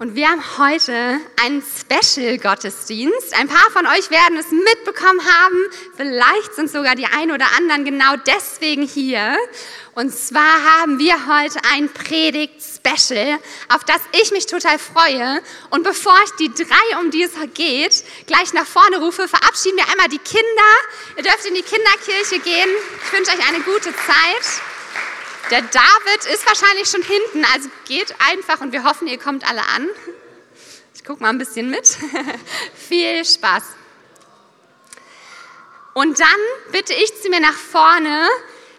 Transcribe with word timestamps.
Und 0.00 0.16
wir 0.16 0.28
haben 0.28 0.42
heute 0.58 1.20
einen 1.40 1.62
Special-Gottesdienst. 1.62 3.32
Ein 3.38 3.46
paar 3.46 3.70
von 3.70 3.86
euch 3.86 4.10
werden 4.10 4.36
es 4.36 4.50
mitbekommen 4.50 5.20
haben. 5.24 5.56
Vielleicht 5.96 6.52
sind 6.56 6.68
sogar 6.68 6.96
die 6.96 7.06
ein 7.06 7.30
oder 7.30 7.46
anderen 7.56 7.84
genau 7.84 8.16
deswegen 8.26 8.82
hier. 8.82 9.36
Und 9.94 10.12
zwar 10.12 10.64
haben 10.64 10.98
wir 10.98 11.14
heute 11.28 11.60
ein 11.72 11.88
Predigt-Special, 11.92 13.38
auf 13.68 13.84
das 13.84 14.00
ich 14.20 14.32
mich 14.32 14.46
total 14.46 14.80
freue. 14.80 15.40
Und 15.70 15.84
bevor 15.84 16.16
ich 16.24 16.32
die 16.40 16.52
drei, 16.52 16.98
um 16.98 17.12
die 17.12 17.22
es 17.22 17.30
geht, 17.54 18.04
gleich 18.26 18.52
nach 18.52 18.66
vorne 18.66 18.98
rufe, 18.98 19.28
verabschieden 19.28 19.76
wir 19.76 19.88
einmal 19.92 20.08
die 20.08 20.18
Kinder. 20.18 20.72
Ihr 21.16 21.22
dürft 21.22 21.46
in 21.46 21.54
die 21.54 21.62
Kinderkirche 21.62 22.40
gehen. 22.40 22.68
Ich 23.06 23.12
wünsche 23.12 23.30
euch 23.30 23.48
eine 23.48 23.60
gute 23.60 23.94
Zeit. 23.94 24.73
Der 25.50 25.60
David 25.60 26.24
ist 26.32 26.46
wahrscheinlich 26.46 26.88
schon 26.88 27.02
hinten, 27.02 27.44
also 27.52 27.68
geht 27.86 28.14
einfach 28.18 28.60
und 28.62 28.72
wir 28.72 28.82
hoffen, 28.84 29.06
ihr 29.06 29.18
kommt 29.18 29.46
alle 29.46 29.62
an. 29.62 29.88
Ich 30.94 31.04
gucke 31.04 31.22
mal 31.22 31.28
ein 31.28 31.38
bisschen 31.38 31.68
mit. 31.68 31.86
Viel 32.88 33.24
Spaß. 33.24 33.62
Und 35.92 36.18
dann 36.18 36.28
bitte 36.72 36.94
ich 36.94 37.20
zu 37.20 37.28
mir 37.28 37.40
nach 37.40 37.54
vorne 37.54 38.26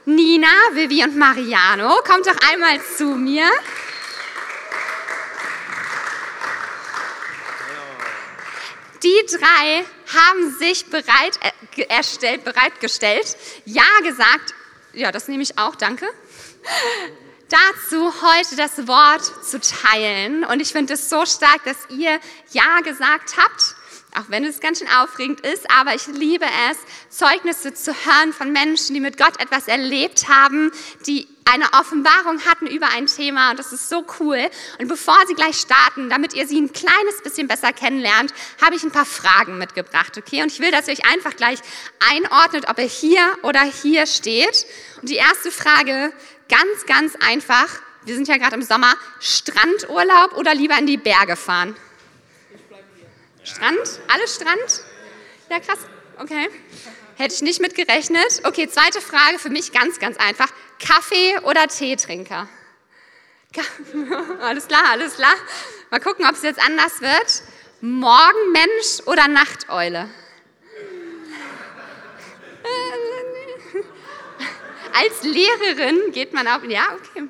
Nina, 0.06 0.48
Vivi 0.72 1.04
und 1.04 1.16
Mariano. 1.16 2.02
Kommt 2.04 2.26
doch 2.26 2.52
einmal 2.52 2.82
zu 2.98 3.06
mir. 3.06 3.48
Die 9.04 9.26
drei 9.30 9.86
haben 10.16 10.58
sich 10.58 10.88
bereit 10.88 11.40
äh, 11.76 11.84
erstellt, 11.84 12.44
bereitgestellt, 12.44 13.38
Ja 13.66 13.84
gesagt. 14.04 14.56
Ja, 14.94 15.12
das 15.12 15.28
nehme 15.28 15.44
ich 15.44 15.59
auch, 15.59 15.76
danke 15.76 16.08
dazu, 17.50 18.14
heute 18.22 18.55
das 18.55 18.88
Wort 18.88 19.46
zu 19.46 19.60
teilen. 19.60 20.44
Und 20.46 20.62
ich 20.62 20.72
finde 20.72 20.94
es 20.94 21.10
so 21.10 21.26
stark, 21.26 21.64
dass 21.64 21.78
ihr 21.90 22.20
Ja 22.52 22.80
gesagt 22.84 23.38
habt, 23.38 23.76
auch 24.17 24.30
wenn 24.30 24.45
es 24.45 24.59
ganz 24.59 24.80
schön 24.80 24.88
aufregend 24.88 25.42
ist. 25.42 25.70
Aber 25.70 25.94
ich 25.94 26.08
liebe 26.08 26.45
es, 26.70 26.78
Zeugnisse 27.09 27.73
zu 27.73 27.94
hören 27.94 28.34
von 28.34 28.52
Menschen, 28.52 28.94
die 28.94 29.02
mit 29.02 29.17
Gott 29.17 29.39
etwas 29.39 29.67
erlebt 29.67 30.28
haben, 30.28 30.72
die 31.06 31.28
eine 31.48 31.66
Offenbarung 31.73 32.44
hatten 32.45 32.66
über 32.66 32.88
ein 32.89 33.06
Thema 33.06 33.52
und 33.52 33.59
das 33.59 33.72
ist 33.72 33.88
so 33.88 34.04
cool. 34.20 34.50
Und 34.80 34.88
bevor 34.88 35.16
Sie 35.28 35.36
gleich 35.36 35.58
starten, 35.58 36.09
damit 36.09 36.34
ihr 36.34 36.48
sie 36.48 36.59
ein 36.59 36.73
kleines 36.73 37.22
bisschen 37.23 37.48
besser 37.48 37.72
kennenlernt, 37.72 38.34
habe 38.64 38.76
ich 38.76 38.84
ein 38.84 38.92
paar 38.92 39.06
Fragen 39.06 39.59
mitgebracht, 39.59 40.17
okay? 40.17 40.42
Und 40.42 40.52
ich 40.52 40.59
will, 40.59 40.72
dass 40.72 40.88
ihr 40.88 40.94
euch 40.94 41.06
einfach 41.06 41.36
gleich 41.36 41.59
einordnet, 42.11 42.67
ob 42.67 42.80
ihr 42.80 42.86
hier 42.86 43.22
oder 43.44 43.61
hier 43.61 44.08
steht. 44.08 44.66
Und 45.02 45.09
die 45.09 45.17
erste 45.17 45.52
Frage 45.52 46.11
Ganz, 46.50 46.86
ganz 46.86 47.16
einfach. 47.16 47.68
Wir 48.04 48.16
sind 48.16 48.28
ja 48.28 48.38
gerade 48.38 48.56
im 48.56 48.62
Sommer. 48.62 48.94
Strandurlaub 49.20 50.38
oder 50.38 50.54
lieber 50.54 50.78
in 50.78 50.86
die 50.86 50.98
Berge 50.98 51.36
fahren? 51.36 51.76
Ich 52.54 52.62
bleib 52.64 52.84
hier. 52.96 53.46
Strand? 53.46 54.00
Alles 54.08 54.36
Strand? 54.36 54.84
Ja, 55.50 55.60
krass. 55.60 55.80
Okay. 56.20 56.50
Hätte 57.18 57.34
ich 57.34 57.42
nicht 57.42 57.62
mit 57.62 57.76
gerechnet. 57.76 58.42
Okay, 58.44 58.68
zweite 58.68 59.02
Frage 59.02 59.40
für 59.40 59.50
mich 59.50 59.72
ganz, 59.72 60.00
ganz 60.00 60.18
einfach. 60.18 60.50
Kaffee 60.80 61.40
oder 61.40 61.68
Teetrinker? 61.68 62.48
alles 64.42 64.68
klar, 64.68 64.84
alles 64.92 65.16
klar. 65.16 65.34
Mal 65.90 66.00
gucken, 66.02 66.26
ob 66.26 66.34
es 66.34 66.44
jetzt 66.44 66.60
anders 66.60 67.02
wird. 67.02 67.44
Morgenmensch 67.82 69.02
oder 69.06 69.28
Nachteule? 69.28 70.10
Als 74.96 75.24
Lehrerin 75.24 76.12
geht 76.12 76.34
man 76.34 76.48
auch, 76.48 76.64
ja, 76.64 76.86
okay. 76.94 77.28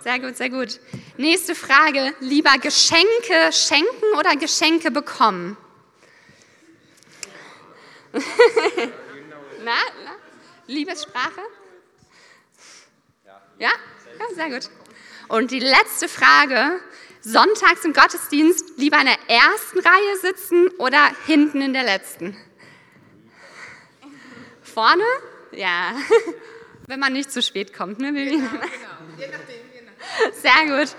Sehr 0.00 0.20
gut, 0.20 0.36
sehr 0.36 0.50
gut. 0.50 0.80
Nächste 1.16 1.54
Frage. 1.54 2.14
Lieber 2.20 2.58
Geschenke 2.58 3.52
schenken 3.52 4.18
oder 4.18 4.36
Geschenke 4.36 4.90
bekommen? 4.90 5.56
na, 9.64 9.76
na? 10.04 10.12
Liebessprache? 10.66 11.40
Ja? 13.58 13.70
Ja, 14.18 14.34
sehr 14.34 14.50
gut. 14.50 14.70
Und 15.28 15.50
die 15.50 15.60
letzte 15.60 16.08
Frage. 16.08 16.80
Sonntags 17.26 17.82
im 17.86 17.94
Gottesdienst 17.94 18.76
lieber 18.76 18.98
in 18.98 19.06
der 19.06 19.18
ersten 19.28 19.78
Reihe 19.78 20.16
sitzen 20.20 20.68
oder 20.76 21.10
hinten 21.24 21.62
in 21.62 21.72
der 21.72 21.84
letzten? 21.84 22.36
Vorne? 24.62 25.06
Ja. 25.52 25.94
Wenn 26.86 27.00
man 27.00 27.12
nicht 27.12 27.32
zu 27.32 27.42
spät 27.42 27.72
kommt, 27.72 27.98
ne, 27.98 28.12
Bibi? 28.12 28.30
Genau, 28.30 28.48
genau. 28.48 28.60
Je 29.18 29.26
nachdem. 29.28 29.64
Sehr 30.32 30.78
gut. 30.78 30.94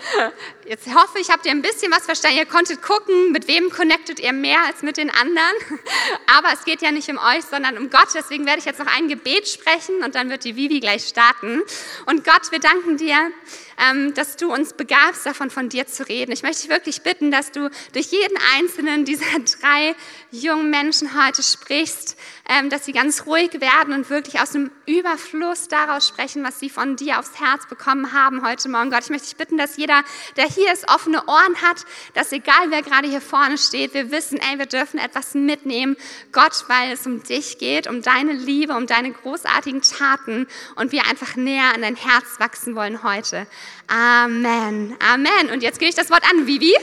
Jetzt 0.68 0.88
hoffe 0.88 1.20
ich, 1.20 1.30
habt 1.30 1.46
ihr 1.46 1.52
ein 1.52 1.62
bisschen 1.62 1.92
was 1.92 2.06
verstanden. 2.06 2.40
Ihr 2.40 2.48
konntet 2.48 2.82
gucken, 2.82 3.32
mit 3.32 3.48
wem 3.48 3.70
connectet 3.70 4.20
ihr 4.20 4.34
mehr 4.34 4.64
als 4.66 4.82
mit 4.82 4.98
den 4.98 5.12
anderen. 5.12 5.54
Aber 6.38 6.52
es 6.54 6.66
geht 6.66 6.82
ja 6.82 6.92
nicht 6.92 7.08
um 7.08 7.20
euch, 7.20 7.46
sondern 7.46 7.78
um 7.78 7.92
Gott. 7.92 8.08
Deswegen 8.16 8.48
werde 8.48 8.60
ich 8.60 8.66
jetzt 8.66 8.80
noch 8.80 8.88
ein 8.88 9.08
Gebet 9.08 9.48
sprechen 9.48 10.04
und 10.04 10.16
dann 10.16 10.32
wird 10.32 10.44
die 10.44 10.56
Vivi 10.56 10.80
gleich 10.80 11.06
starten. 11.06 11.62
Und 12.08 12.24
Gott, 12.24 12.52
wir 12.52 12.58
danken 12.58 12.98
dir, 12.98 13.32
ähm, 13.78 14.14
dass 14.14 14.38
du 14.38 14.52
uns 14.52 14.74
begabst, 14.74 15.26
davon 15.26 15.50
von 15.50 15.70
dir 15.70 15.86
zu 15.86 16.08
reden. 16.08 16.32
Ich 16.32 16.44
möchte 16.44 16.64
dich 16.64 16.72
wirklich 16.72 17.02
bitten, 17.02 17.30
dass 17.30 17.52
du 17.52 17.70
durch 17.94 18.08
jeden 18.08 18.38
einzelnen 18.58 19.06
dieser 19.06 19.26
drei 19.62 19.96
jungen 20.32 20.70
Menschen 20.70 21.24
heute 21.26 21.44
sprichst, 21.44 22.18
ähm, 22.50 22.70
dass 22.70 22.86
sie 22.86 22.94
ganz 22.94 23.26
ruhig 23.26 23.60
werden 23.60 23.94
und 23.94 24.10
wirklich 24.10 24.40
aus 24.40 24.52
dem 24.52 24.72
Überfluss 24.86 25.68
daraus 25.68 26.08
sprechen, 26.08 26.44
was 26.44 26.60
sie 26.60 26.70
von 26.70 26.96
dir 26.96 27.20
aufs 27.20 27.40
Herz 27.40 27.68
bekommen 27.68 28.14
haben 28.14 28.46
heute 28.46 28.70
Morgen. 28.70 28.92
Gott, 28.92 29.04
ich 29.04 29.10
möchte 29.10 29.28
dich 29.28 29.36
bitten, 29.36 29.58
dass 29.58 29.78
jeder, 29.78 30.04
der 30.38 30.46
hier 30.56 30.74
ist, 30.74 30.90
offene 30.90 31.24
Ohren 31.28 31.62
hat, 31.62 31.78
dass 32.14 32.32
egal 32.32 32.70
wer 32.70 32.82
gerade 32.82 33.08
hier 33.08 33.22
vorne 33.22 33.58
steht, 33.58 33.94
wir 33.94 34.12
wissen, 34.12 34.40
ey, 34.40 34.58
wir 34.58 34.66
dürfen 34.66 35.00
etwas 35.00 35.34
mitnehmen. 35.34 35.96
Gott, 36.32 36.64
weil 36.68 36.94
es 36.94 37.06
um 37.06 37.22
dich 37.22 37.58
geht, 37.58 37.88
um 37.88 38.02
deine 38.02 38.34
Liebe, 38.34 38.74
um 38.74 38.88
deine 38.88 39.12
großartigen 39.12 39.82
Taten 39.82 40.48
und 40.76 40.92
wir 40.92 41.06
einfach 41.06 41.36
näher 41.36 41.74
an 41.76 41.82
dein 41.82 41.96
Herz 41.96 42.26
wachsen 42.40 42.76
wollen 42.76 43.04
heute. 43.04 43.46
Amen. 43.88 44.96
Amen. 45.00 45.52
Und 45.52 45.62
jetzt 45.62 45.80
gebe 45.80 45.90
ich 45.90 45.96
das 45.96 46.10
Wort 46.10 46.24
an 46.32 46.48
Vivi. 46.48 46.74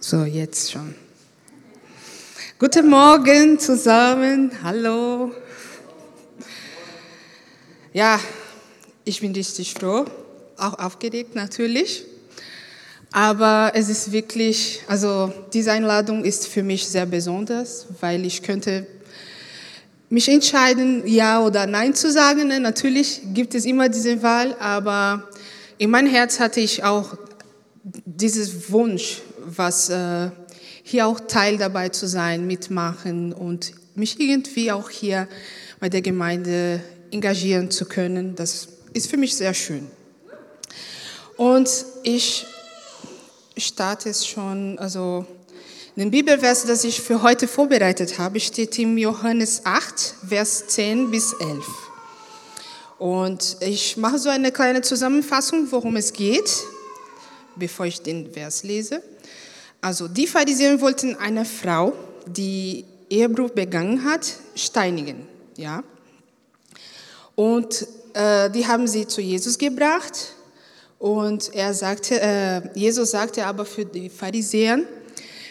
So, 0.00 0.24
jetzt 0.24 0.72
schon. 0.72 0.94
Guten 2.58 2.88
Morgen 2.88 3.58
zusammen. 3.58 4.50
Hallo. 4.62 5.34
Ja, 7.92 8.18
ich 9.04 9.20
bin 9.20 9.32
richtig 9.32 9.74
froh, 9.74 10.06
auch 10.56 10.78
aufgeregt 10.78 11.34
natürlich. 11.34 12.04
Aber 13.12 13.72
es 13.74 13.88
ist 13.88 14.10
wirklich, 14.10 14.80
also 14.88 15.32
diese 15.52 15.72
Einladung 15.72 16.24
ist 16.24 16.48
für 16.48 16.62
mich 16.62 16.88
sehr 16.88 17.06
besonders, 17.06 17.86
weil 18.00 18.24
ich 18.26 18.42
könnte 18.42 18.86
mich 20.08 20.28
entscheiden, 20.28 21.06
ja 21.06 21.40
oder 21.40 21.66
nein 21.66 21.94
zu 21.94 22.10
sagen. 22.10 22.48
Natürlich 22.62 23.20
gibt 23.32 23.54
es 23.54 23.66
immer 23.66 23.88
diese 23.88 24.22
Wahl, 24.22 24.56
aber 24.58 25.28
in 25.78 25.90
meinem 25.90 26.10
Herz 26.10 26.40
hatte 26.40 26.60
ich 26.60 26.82
auch 26.82 27.16
dieses 27.84 28.70
Wunsch, 28.70 29.20
was 29.44 29.90
äh, 29.90 30.30
hier 30.82 31.06
auch 31.06 31.20
Teil 31.20 31.56
dabei 31.56 31.90
zu 31.90 32.06
sein, 32.08 32.46
mitmachen 32.46 33.32
und 33.32 33.72
mich 33.94 34.18
irgendwie 34.18 34.72
auch 34.72 34.90
hier 34.90 35.28
bei 35.78 35.88
der 35.88 36.02
Gemeinde 36.02 36.80
engagieren 37.10 37.70
zu 37.70 37.84
können. 37.84 38.34
Das 38.34 38.68
ist 38.94 39.10
für 39.10 39.18
mich 39.18 39.34
sehr 39.34 39.52
schön. 39.52 39.90
Und 41.36 41.68
ich 42.04 42.46
starte 43.56 44.08
es 44.08 44.26
schon, 44.26 44.78
also 44.78 45.26
den 45.96 46.10
Bibelvers, 46.10 46.64
das 46.64 46.84
ich 46.84 47.00
für 47.00 47.22
heute 47.22 47.46
vorbereitet 47.46 48.18
habe, 48.18 48.40
steht 48.40 48.78
im 48.78 48.96
Johannes 48.96 49.62
8, 49.64 50.14
Vers 50.28 50.68
10 50.68 51.10
bis 51.10 51.32
11. 51.34 51.64
Und 52.98 53.56
ich 53.60 53.96
mache 53.96 54.18
so 54.18 54.28
eine 54.28 54.52
kleine 54.52 54.80
Zusammenfassung, 54.82 55.70
worum 55.70 55.96
es 55.96 56.12
geht, 56.12 56.64
bevor 57.56 57.86
ich 57.86 58.00
den 58.00 58.32
Vers 58.32 58.62
lese. 58.62 59.02
Also 59.80 60.08
die 60.08 60.26
Pharisäer 60.26 60.80
wollten 60.80 61.16
eine 61.16 61.44
Frau, 61.44 61.92
die 62.26 62.84
Ehebruch 63.10 63.50
begangen 63.50 64.04
hat, 64.04 64.34
steinigen. 64.54 65.26
Ja? 65.56 65.82
Und 67.34 67.86
äh, 68.14 68.50
die 68.50 68.66
haben 68.66 68.86
sie 68.86 69.06
zu 69.06 69.20
Jesus 69.20 69.58
gebracht. 69.58 70.34
Und 70.98 71.52
er 71.54 71.74
sagte, 71.74 72.20
äh, 72.20 72.62
Jesus 72.74 73.10
sagte 73.10 73.44
aber 73.44 73.66
für 73.66 73.84
die 73.84 74.08
Pharisäer, 74.08 74.78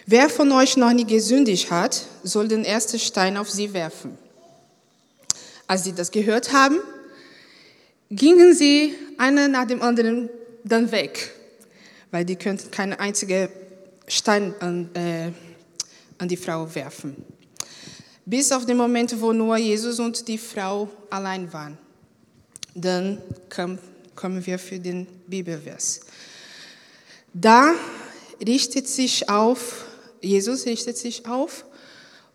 wer 0.07 0.29
von 0.29 0.51
euch 0.51 0.77
noch 0.77 0.91
nie 0.91 1.05
gesündigt 1.05 1.69
hat, 1.69 2.01
soll 2.23 2.47
den 2.47 2.65
ersten 2.65 2.97
Stein 2.97 3.37
auf 3.37 3.49
sie 3.51 3.71
werfen. 3.73 4.17
Als 5.67 5.83
sie 5.83 5.93
das 5.93 6.09
gehört 6.09 6.51
haben, 6.53 6.79
gingen 8.09 8.55
sie 8.55 8.95
einer 9.17 9.47
nach 9.47 9.67
dem 9.67 9.81
anderen 9.81 10.29
dann 10.63 10.91
weg, 10.91 11.31
weil 12.11 12.25
die 12.25 12.35
könnten 12.35 12.71
keine 12.71 12.99
einzige 12.99 13.49
Stein 14.07 14.53
an, 14.59 14.89
äh, 14.95 15.31
an 16.17 16.27
die 16.27 16.37
Frau 16.37 16.73
werfen. 16.73 17.15
Bis 18.25 18.51
auf 18.51 18.65
den 18.65 18.77
Moment, 18.77 19.19
wo 19.19 19.33
nur 19.33 19.57
Jesus 19.57 19.99
und 19.99 20.27
die 20.27 20.37
Frau 20.37 20.89
allein 21.09 21.51
waren. 21.51 21.77
Dann 22.75 23.21
kommen 23.49 24.45
wir 24.45 24.59
für 24.59 24.79
den 24.79 25.05
Bibelvers. 25.27 26.01
Da 27.33 27.73
richtet 28.45 28.87
sich 28.87 29.29
auf, 29.29 29.85
Jesus 30.21 30.65
richtet 30.65 30.97
sich 30.97 31.25
auf 31.25 31.65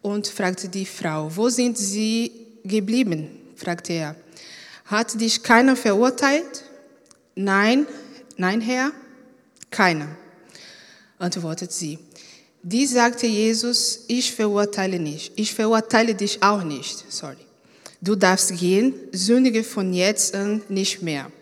und 0.03 0.27
fragte 0.27 0.69
die 0.69 0.87
Frau, 0.87 1.35
wo 1.35 1.49
sind 1.49 1.79
sie 1.79 2.33
geblieben? 2.65 3.31
fragte 3.57 3.93
er. 3.93 4.17
Hat 4.85 5.21
dich 5.21 5.43
keiner 5.43 5.77
verurteilt? 5.77 6.65
Nein, 7.35 7.87
nein, 8.37 8.61
Herr, 8.61 8.93
keiner, 9.71 10.09
antwortet 11.19 11.73
sie. 11.73 11.99
Dies 12.63 12.93
sagte 12.93 13.27
Jesus, 13.27 14.05
ich 14.09 14.33
verurteile 14.33 14.99
nicht, 14.99 15.33
ich 15.37 15.55
verurteile 15.55 16.15
dich 16.15 16.43
auch 16.43 16.63
nicht, 16.63 17.05
sorry. 17.09 17.48
Du 18.01 18.15
darfst 18.15 18.57
gehen, 18.57 18.95
sündige 19.13 19.65
von 19.65 19.93
jetzt 19.93 20.35
an 20.35 20.63
nicht 20.69 21.03
mehr. 21.03 21.33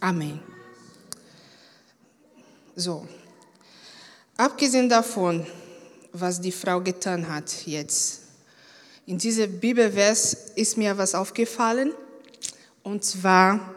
Amen. 0.00 0.40
So, 2.74 3.06
abgesehen 4.36 4.88
davon, 4.88 5.46
was 6.12 6.40
die 6.40 6.52
Frau 6.52 6.80
getan 6.80 7.28
hat 7.28 7.66
jetzt, 7.66 8.22
in 9.06 9.18
diesem 9.18 9.58
Bibelvers 9.58 10.36
ist 10.54 10.76
mir 10.76 10.98
was 10.98 11.14
aufgefallen, 11.14 11.92
und 12.82 13.04
zwar, 13.04 13.74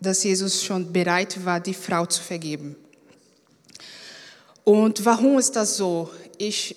dass 0.00 0.24
Jesus 0.24 0.62
schon 0.62 0.92
bereit 0.92 1.44
war, 1.44 1.60
die 1.60 1.74
Frau 1.74 2.06
zu 2.06 2.22
vergeben. 2.22 2.76
Und 4.64 5.04
warum 5.04 5.38
ist 5.38 5.54
das 5.54 5.76
so? 5.76 6.10
Ich, 6.38 6.76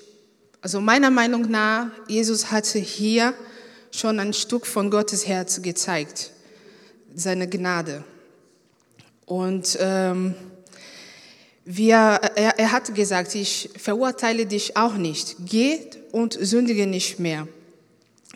also 0.62 0.80
meiner 0.80 1.10
Meinung 1.10 1.50
nach, 1.50 1.88
Jesus 2.08 2.52
hatte 2.52 2.80
hier 2.80 3.34
schon 3.92 4.20
ein 4.20 4.34
Stück 4.34 4.66
von 4.66 4.90
Gottes 4.92 5.28
Herz 5.28 5.62
gezeigt, 5.62 6.32
seine 7.14 7.48
Gnade. 7.48 8.04
Und 9.26 9.78
ähm, 9.80 10.36
wir, 11.66 11.96
er, 11.96 12.58
er 12.58 12.72
hat 12.72 12.94
gesagt, 12.96 13.36
ich 13.36 13.70
verurteile 13.78 14.46
dich 14.46 14.76
auch 14.76 14.96
nicht. 14.96 15.36
Geh 15.46 15.80
und 16.12 16.34
sündige 16.34 16.88
nicht 16.88 17.20
mehr. 17.20 17.48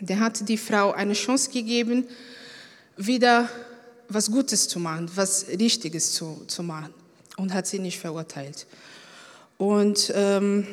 Der 0.00 0.20
hat 0.20 0.48
die 0.48 0.58
Frau 0.58 0.92
eine 0.92 1.14
Chance 1.14 1.50
gegeben, 1.50 2.06
wieder 2.96 3.48
was 4.08 4.30
Gutes 4.30 4.68
zu 4.68 4.78
machen, 4.78 5.10
was 5.14 5.46
Richtiges 5.48 6.12
zu, 6.12 6.44
zu 6.46 6.62
machen 6.62 6.94
und 7.36 7.52
hat 7.52 7.66
sie 7.66 7.78
nicht 7.78 7.98
verurteilt. 7.98 8.66
Und 9.58 10.12
ähm, 10.14 10.66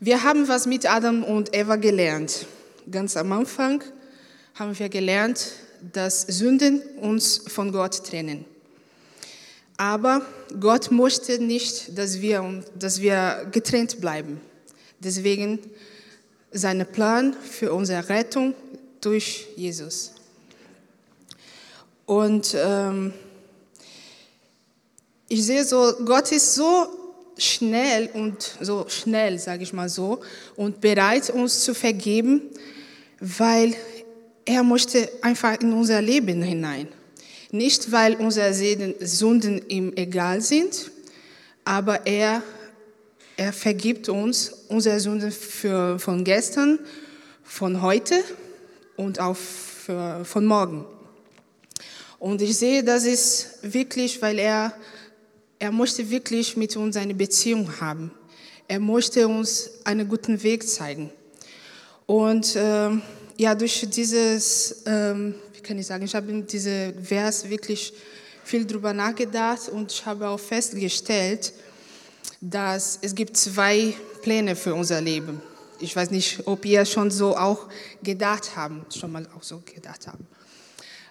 wir 0.00 0.22
haben 0.22 0.48
was 0.48 0.66
mit 0.66 0.90
Adam 0.90 1.22
und 1.22 1.54
Eva 1.54 1.76
gelernt. 1.76 2.46
Ganz 2.88 3.16
am 3.16 3.32
Anfang 3.32 3.82
haben 4.54 4.78
wir 4.78 4.88
gelernt, 4.88 5.52
dass 5.92 6.22
Sünden 6.22 6.80
uns 7.00 7.42
von 7.48 7.72
Gott 7.72 8.04
trennen. 8.04 8.44
Aber 9.76 10.22
Gott 10.60 10.90
möchte 10.90 11.38
nicht, 11.38 11.96
dass 11.98 12.20
wir, 12.20 12.62
dass 12.78 13.00
wir 13.00 13.48
getrennt 13.50 14.00
bleiben. 14.00 14.40
Deswegen 14.98 15.58
sein 16.52 16.86
Plan 16.92 17.34
für 17.34 17.72
unsere 17.72 18.08
Rettung 18.08 18.54
durch 19.00 19.48
Jesus. 19.56 20.12
Und 22.06 22.54
ähm, 22.58 23.12
ich 25.28 25.44
sehe 25.44 25.64
so, 25.64 25.94
Gott 26.04 26.30
ist 26.32 26.54
so 26.54 26.99
schnell 27.42 28.10
und 28.12 28.56
so 28.60 28.86
schnell, 28.88 29.38
sage 29.38 29.62
ich 29.62 29.72
mal 29.72 29.88
so, 29.88 30.20
und 30.56 30.80
bereit, 30.80 31.30
uns 31.30 31.64
zu 31.64 31.74
vergeben, 31.74 32.42
weil 33.20 33.74
er 34.44 34.62
möchte 34.62 35.08
einfach 35.22 35.60
in 35.60 35.72
unser 35.72 36.00
Leben 36.02 36.42
hinein. 36.42 36.88
Nicht, 37.50 37.90
weil 37.90 38.14
unsere 38.14 38.54
Sünden 38.54 39.62
ihm 39.68 39.92
egal 39.96 40.40
sind, 40.40 40.90
aber 41.64 42.06
er, 42.06 42.42
er 43.36 43.52
vergibt 43.52 44.08
uns 44.08 44.52
unsere 44.68 45.00
Sünden 45.00 45.32
für, 45.32 45.98
von 45.98 46.24
gestern, 46.24 46.78
von 47.42 47.82
heute 47.82 48.22
und 48.96 49.18
auch 49.18 49.36
für, 49.36 50.24
von 50.24 50.46
morgen. 50.46 50.84
Und 52.20 52.42
ich 52.42 52.56
sehe, 52.56 52.84
das 52.84 53.04
ist 53.04 53.58
wirklich, 53.62 54.20
weil 54.20 54.38
er, 54.38 54.74
er 55.60 55.70
möchte 55.70 56.08
wirklich 56.08 56.56
mit 56.56 56.74
uns 56.74 56.96
eine 56.96 57.14
Beziehung 57.14 57.80
haben. 57.80 58.10
Er 58.66 58.80
möchte 58.80 59.28
uns 59.28 59.70
einen 59.84 60.08
guten 60.08 60.42
Weg 60.42 60.66
zeigen. 60.66 61.10
Und 62.06 62.56
äh, 62.56 62.90
ja, 63.36 63.54
durch 63.54 63.86
dieses, 63.90 64.82
ähm, 64.86 65.34
wie 65.52 65.60
kann 65.60 65.78
ich 65.78 65.86
sagen, 65.86 66.04
ich 66.04 66.14
habe 66.14 66.30
in 66.30 66.46
diesem 66.46 67.04
Vers 67.04 67.48
wirklich 67.48 67.92
viel 68.42 68.66
drüber 68.66 68.94
nachgedacht 68.94 69.68
und 69.68 69.92
ich 69.92 70.04
habe 70.06 70.28
auch 70.28 70.40
festgestellt, 70.40 71.52
dass 72.40 72.98
es 73.02 73.14
gibt 73.14 73.36
zwei 73.36 73.92
Pläne 74.22 74.56
für 74.56 74.74
unser 74.74 75.00
Leben. 75.02 75.42
Ich 75.78 75.94
weiß 75.94 76.10
nicht, 76.10 76.40
ob 76.46 76.64
ihr 76.64 76.86
schon 76.86 77.10
so 77.10 77.36
auch 77.36 77.68
gedacht 78.02 78.56
haben, 78.56 78.86
schon 78.98 79.12
mal 79.12 79.28
auch 79.36 79.42
so 79.42 79.62
gedacht 79.74 80.06
haben. 80.06 80.26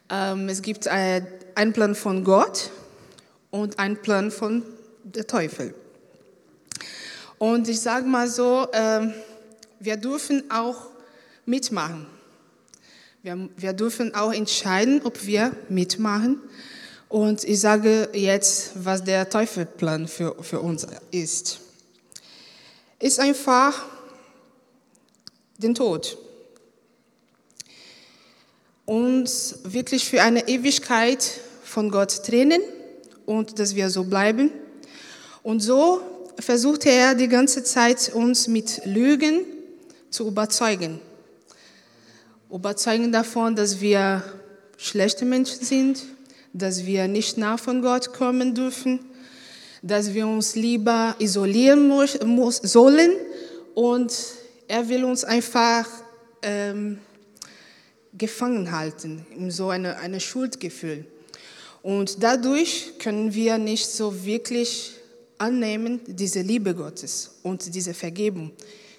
Ähm, 0.09 0.49
es 0.49 0.63
gibt 0.63 0.87
äh, 0.87 1.21
einen 1.53 1.71
Plan 1.71 1.93
von 1.93 2.23
Gott 2.23 2.71
und 3.51 3.79
einen 3.79 4.01
Plan 4.01 4.31
von 4.31 4.63
der 5.03 5.27
Teufel. 5.27 5.73
Und 7.37 7.67
ich 7.67 7.79
sage 7.79 8.05
mal 8.05 8.27
so, 8.27 8.67
ähm, 8.73 9.13
wir 9.79 9.97
dürfen 9.97 10.51
auch 10.51 10.87
mitmachen. 11.45 12.05
Wir, 13.23 13.49
wir 13.55 13.73
dürfen 13.73 14.13
auch 14.13 14.33
entscheiden, 14.33 15.01
ob 15.03 15.25
wir 15.25 15.55
mitmachen. 15.69 16.41
Und 17.07 17.43
ich 17.43 17.59
sage 17.59 18.09
jetzt, 18.13 18.71
was 18.75 19.03
der 19.03 19.29
Teufelplan 19.29 20.07
für, 20.07 20.35
für 20.43 20.59
uns 20.59 20.85
ist. 21.11 21.59
Ist 22.99 23.19
einfach 23.19 23.85
den 25.57 25.73
Tod. 25.73 26.17
Uns 28.85 29.59
wirklich 29.63 30.05
für 30.05 30.21
eine 30.21 30.47
Ewigkeit 30.47 31.23
von 31.63 31.89
Gott 31.89 32.23
trennen 32.25 32.61
und 33.29 33.59
dass 33.59 33.75
wir 33.75 33.91
so 33.91 34.03
bleiben. 34.03 34.49
Und 35.43 35.59
so 35.59 36.01
versucht 36.39 36.87
er 36.87 37.13
die 37.13 37.27
ganze 37.27 37.63
Zeit 37.63 38.11
uns 38.13 38.47
mit 38.47 38.81
Lügen 38.85 39.45
zu 40.09 40.27
überzeugen 40.27 40.99
überzeugen 42.51 43.11
davon, 43.11 43.55
dass 43.55 43.79
wir 43.79 44.23
schlechte 44.77 45.23
Menschen 45.23 45.63
sind, 45.63 46.03
dass 46.51 46.85
wir 46.87 47.07
nicht 47.07 47.37
nah 47.37 47.57
von 47.57 47.83
Gott 47.83 48.11
kommen 48.11 48.55
dürfen, 48.55 48.99
dass 49.83 50.15
wir 50.15 50.27
uns 50.27 50.55
lieber 50.55 51.15
isolieren 51.19 51.87
muss, 51.87 52.19
muss, 52.25 52.57
sollen 52.57 53.11
und 53.75 54.11
er 54.67 54.89
will 54.89 55.03
uns 55.03 55.23
einfach 55.23 55.87
ähm, 56.41 56.97
gefangen 58.17 58.71
halten, 58.71 59.25
in 59.37 59.51
so 59.51 59.69
eine, 59.69 59.97
eine 59.97 60.19
Schuldgefühl. 60.19 61.05
Und 61.81 62.21
dadurch 62.23 62.93
können 62.99 63.33
wir 63.33 63.57
nicht 63.57 63.87
so 63.87 64.25
wirklich 64.25 64.93
annehmen, 65.37 66.01
diese 66.05 66.41
Liebe 66.41 66.75
Gottes 66.75 67.31
und 67.43 67.73
diese 67.73 67.93
Vergebung 67.93 68.51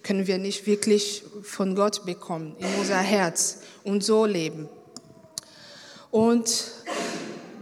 können 0.02 0.26
wir 0.26 0.38
nicht 0.38 0.66
wirklich 0.66 1.22
von 1.42 1.74
Gott 1.74 2.06
bekommen 2.06 2.56
in 2.58 2.66
unser 2.78 2.98
Herz 2.98 3.58
und 3.84 4.02
so 4.02 4.24
leben. 4.24 4.68
Und 6.10 6.72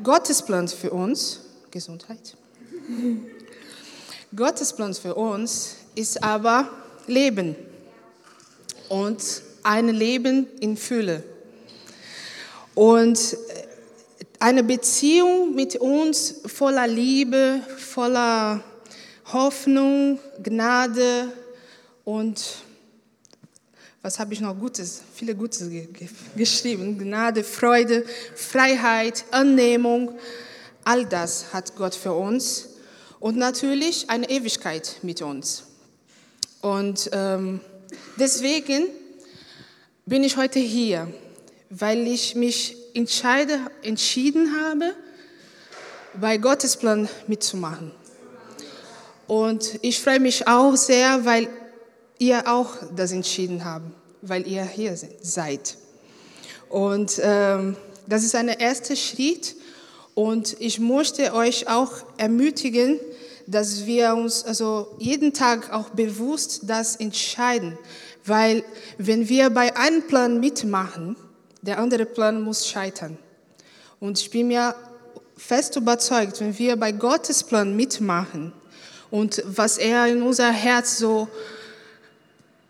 Gottes 0.03 0.43
Plan 0.43 0.69
für 0.69 0.91
uns, 0.91 1.41
Gesundheit, 1.71 2.37
Gottes 4.35 4.73
Plan 4.73 4.95
für 4.95 5.15
uns 5.15 5.77
ist 5.95 6.23
aber 6.23 6.71
Leben 7.07 7.57
und 8.89 9.23
ein 9.63 9.89
Leben 9.89 10.47
in 10.61 10.77
Fülle. 10.77 11.25
Und 12.75 13.37
eine 14.39 14.63
Beziehung 14.63 15.55
mit 15.55 15.77
uns 15.77 16.43
voller 16.47 16.87
Liebe, 16.87 17.61
voller 17.77 18.63
Hoffnung, 19.33 20.19
Gnade, 20.43 21.33
und 22.09 22.43
was 24.01 24.19
habe 24.19 24.33
ich 24.33 24.41
noch 24.41 24.59
Gutes? 24.59 25.03
Viele 25.15 25.35
Gutes 25.35 25.71
geschrieben. 26.35 26.97
Gnade, 26.97 27.45
Freude, 27.45 28.03
Freiheit, 28.35 29.27
Annehmung. 29.31 30.13
All 30.85 31.05
das 31.05 31.53
hat 31.53 31.77
Gott 31.77 31.95
für 31.95 32.15
uns. 32.15 32.71
Und 33.21 33.37
natürlich 33.37 34.09
eine 34.09 34.31
Ewigkeit 34.31 34.97
mit 35.03 35.21
uns. 35.21 35.65
Und 36.63 37.11
ähm, 37.13 37.61
deswegen 38.19 38.87
bin 40.07 40.25
ich 40.25 40.39
heute 40.39 40.61
hier, 40.61 41.13
weil 41.69 42.07
ich 42.07 42.35
mich 42.35 42.78
entscheide, 42.99 43.61
entschieden 43.83 44.55
habe, 44.61 44.93
bei 46.21 46.37
Gottes 46.37 46.77
Plan 46.77 47.09
mitzumachen. 47.29 47.93
Und 49.29 49.79
ich 49.83 50.01
freue 50.01 50.21
mich 50.21 50.49
auch 50.49 50.75
sehr, 50.77 51.25
weil 51.25 51.49
ihr 52.19 52.49
auch 52.49 52.75
das 52.97 53.13
entschieden 53.13 53.65
habt, 53.65 53.87
weil 54.21 54.47
ihr 54.47 54.65
hier 54.65 54.99
seid. 55.23 55.77
Und 56.69 57.21
ähm, 57.23 57.77
das 58.07 58.25
ist 58.25 58.35
ein 58.35 58.49
erster 58.49 58.97
Schritt 58.97 59.55
Und 60.15 60.57
ich 60.59 60.81
möchte 60.81 61.33
euch 61.33 61.69
auch 61.69 61.93
ermutigen, 62.17 62.99
dass 63.47 63.87
wir 63.87 64.15
uns 64.15 64.43
also 64.43 64.97
jeden 64.99 65.33
Tag 65.33 65.73
auch 65.73 65.91
bewusst 65.91 66.63
das 66.67 66.97
entscheiden. 66.97 67.79
Weil 68.25 68.65
wenn 68.99 69.29
wir 69.29 69.51
bei 69.51 69.77
einem 69.77 70.03
Plan 70.09 70.41
mitmachen, 70.41 71.15
der 71.63 71.79
andere 71.79 72.07
Plan 72.07 72.41
muss 72.43 72.67
scheitern. 72.67 73.19
Und 74.01 74.19
ich 74.19 74.31
bin 74.31 74.49
mir 74.49 74.75
fest 75.37 75.77
überzeugt, 75.77 76.41
wenn 76.41 76.57
wir 76.59 76.77
bei 76.77 76.93
Gottes 76.93 77.43
Plan 77.43 77.75
mitmachen 77.75 78.53
und 79.11 79.43
was 79.47 79.79
er 79.79 80.07
in 80.07 80.23
unser 80.23 80.51
Herz 80.51 80.99
so 80.99 81.29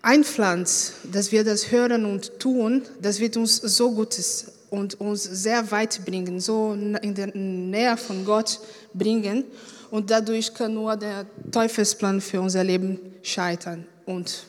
einpflanzt, 0.02 0.95
dass 1.12 1.33
wir 1.33 1.45
das 1.45 1.71
hören 1.71 2.04
und 2.04 2.38
tun, 2.38 2.83
das 3.00 3.21
wird 3.21 3.37
uns 3.37 3.57
so 3.57 3.90
Gutes 3.90 4.52
und 4.71 5.00
uns 5.00 5.23
sehr 5.23 5.71
weit 5.71 6.04
bringen, 6.04 6.40
so 6.40 6.73
in 6.73 7.14
der 7.14 7.28
Nähe 7.35 7.97
von 7.97 8.25
Gott 8.25 8.61
bringen. 8.95 9.45
Und 9.90 10.11
dadurch 10.11 10.52
kann 10.52 10.75
nur 10.75 10.97
der 10.97 11.26
Teufelsplan 11.50 12.21
für 12.21 12.40
unser 12.40 12.62
Leben 12.62 12.99
scheitern 13.23 13.87
und 14.04 14.45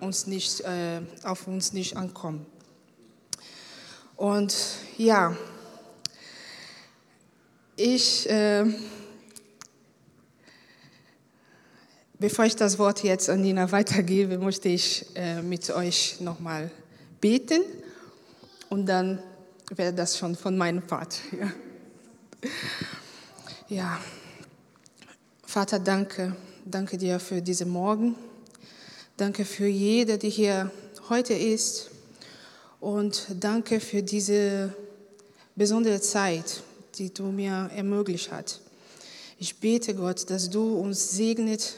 uns 0.00 0.26
nicht, 0.26 0.60
äh, 0.60 1.00
auf 1.24 1.48
uns 1.48 1.72
nicht 1.72 1.96
ankommen. 1.96 2.46
Und 4.16 4.54
ja, 4.96 5.36
ich, 7.76 8.30
äh, 8.30 8.64
bevor 12.18 12.44
ich 12.44 12.54
das 12.54 12.78
Wort 12.78 13.02
jetzt 13.02 13.28
an 13.28 13.42
Nina 13.42 13.72
weitergebe, 13.72 14.38
möchte 14.38 14.68
ich 14.68 15.06
äh, 15.16 15.42
mit 15.42 15.70
euch 15.70 16.20
nochmal 16.20 16.70
beten 17.20 17.62
und 18.70 18.86
dann 18.86 19.20
wäre 19.74 19.92
das 19.92 20.16
schon 20.18 20.36
von 20.36 20.56
meinem 20.56 20.82
Part. 20.82 21.20
Ja. 21.32 21.52
ja. 23.68 24.00
Vater, 25.44 25.78
danke. 25.78 26.36
Danke 26.64 26.96
dir 26.96 27.18
für 27.18 27.42
diesen 27.42 27.70
Morgen. 27.70 28.14
Danke 29.16 29.44
für 29.44 29.66
jede, 29.66 30.18
die 30.18 30.30
hier 30.30 30.70
heute 31.08 31.34
ist. 31.34 31.93
Und 32.84 33.28
danke 33.40 33.80
für 33.80 34.02
diese 34.02 34.70
besondere 35.56 36.02
Zeit, 36.02 36.62
die 36.98 37.14
du 37.14 37.32
mir 37.32 37.70
ermöglicht 37.74 38.30
hast. 38.30 38.60
Ich 39.38 39.58
bete 39.58 39.94
Gott, 39.94 40.28
dass 40.28 40.50
du 40.50 40.76
uns 40.76 41.12
segnet 41.12 41.76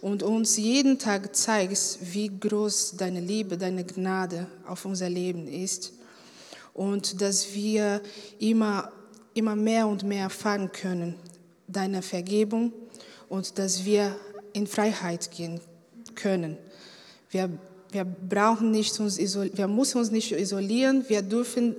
und 0.00 0.22
uns 0.22 0.56
jeden 0.56 1.00
Tag 1.00 1.34
zeigst, 1.34 1.98
wie 2.00 2.30
groß 2.38 2.94
deine 2.96 3.18
Liebe, 3.18 3.58
deine 3.58 3.82
Gnade 3.82 4.46
auf 4.68 4.84
unser 4.84 5.08
Leben 5.08 5.48
ist 5.48 5.94
und 6.74 7.20
dass 7.20 7.52
wir 7.52 8.00
immer, 8.38 8.92
immer 9.34 9.56
mehr 9.56 9.88
und 9.88 10.04
mehr 10.04 10.22
erfahren 10.22 10.70
können, 10.70 11.16
deine 11.66 12.02
Vergebung 12.02 12.72
und 13.28 13.58
dass 13.58 13.84
wir 13.84 14.14
in 14.52 14.68
Freiheit 14.68 15.28
gehen 15.32 15.60
können. 16.14 16.56
Wir, 17.30 17.50
wir 17.90 18.04
brauchen 18.04 18.70
nicht 18.70 18.98
uns 19.00 19.18
wir 19.18 19.68
müssen 19.68 19.98
uns 19.98 20.10
nicht 20.10 20.32
isolieren, 20.32 21.04
wir 21.08 21.22
dürfen 21.22 21.76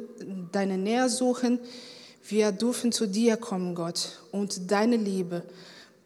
deine 0.51 0.77
Nähe 0.77 1.09
suchen, 1.09 1.59
wir 2.27 2.51
dürfen 2.51 2.91
zu 2.91 3.07
dir 3.07 3.37
kommen, 3.37 3.75
Gott, 3.75 4.19
und 4.31 4.71
deine 4.71 4.97
Liebe, 4.97 5.43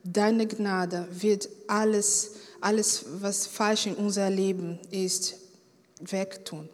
deine 0.04 0.48
Gnade 0.48 1.08
wird 1.12 1.50
alles, 1.68 2.32
alles, 2.60 3.06
was 3.20 3.48
falsch 3.48 3.88
in 3.88 3.96
unser 3.96 4.30
Leben 4.30 4.80
ist, 4.92 5.36
wegtun. 6.00 6.70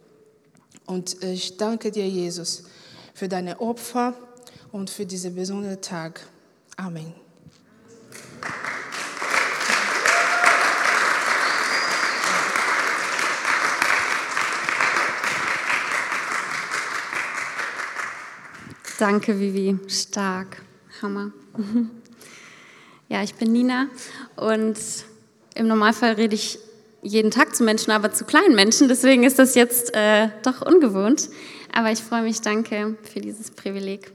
Und 0.86 1.22
ich 1.22 1.56
danke 1.56 1.90
dir, 1.90 2.08
Jesus, 2.08 2.64
für 3.14 3.28
deine 3.28 3.60
Opfer 3.60 4.14
und 4.72 4.90
für 4.90 5.04
diesen 5.04 5.34
besonderen 5.34 5.80
Tag. 5.80 6.26
Amen. 6.76 7.12
Danke, 18.98 19.38
Vivi. 19.38 19.78
Stark. 19.86 20.60
Hammer. 21.00 21.32
Ja, 23.10 23.22
ich 23.22 23.34
bin 23.36 23.52
Nina 23.52 23.86
und 24.36 24.76
im 25.54 25.66
Normalfall 25.66 26.12
rede 26.12 26.34
ich 26.34 26.58
jeden 27.00 27.30
Tag 27.30 27.56
zu 27.56 27.64
Menschen, 27.64 27.90
aber 27.90 28.12
zu 28.12 28.26
kleinen 28.26 28.54
Menschen. 28.54 28.86
Deswegen 28.86 29.22
ist 29.22 29.38
das 29.38 29.54
jetzt 29.54 29.94
äh, 29.94 30.28
doch 30.42 30.60
ungewohnt. 30.60 31.30
Aber 31.74 31.90
ich 31.90 32.00
freue 32.00 32.20
mich, 32.20 32.42
danke 32.42 32.98
für 33.10 33.20
dieses 33.20 33.50
Privileg. 33.50 34.12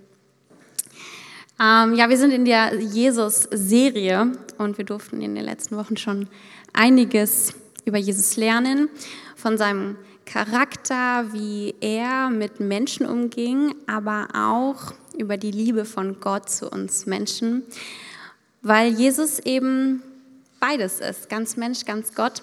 Ähm, 1.60 1.96
ja, 1.96 2.08
wir 2.08 2.18
sind 2.18 2.30
in 2.30 2.46
der 2.46 2.76
Jesus-Serie 2.76 4.34
und 4.60 4.78
wir 4.78 4.86
durften 4.86 5.24
in 5.24 5.34
den 5.34 5.44
letzten 5.44 5.76
Wochen 5.76 5.98
schon 5.98 6.30
einiges 6.72 7.56
über 7.86 7.98
Jesus 7.98 8.38
lernen, 8.38 8.90
von 9.36 9.58
seinem 9.58 9.96
Charakter, 10.26 11.32
wie 11.34 11.76
er 11.82 12.30
mit 12.30 12.60
Menschen 12.60 13.06
umging, 13.06 13.76
aber 13.88 14.28
auch 14.34 14.94
über 15.18 15.38
die 15.38 15.52
Liebe 15.52 15.86
von 15.86 16.20
Gott 16.20 16.50
zu 16.50 16.70
uns 16.70 17.06
Menschen, 17.06 17.64
weil 18.62 18.92
Jesus 18.94 19.40
eben 19.40 20.02
beides 20.60 21.00
ist, 21.00 21.30
ganz 21.30 21.58
Mensch, 21.58 21.86
ganz 21.86 22.16
Gott. 22.16 22.42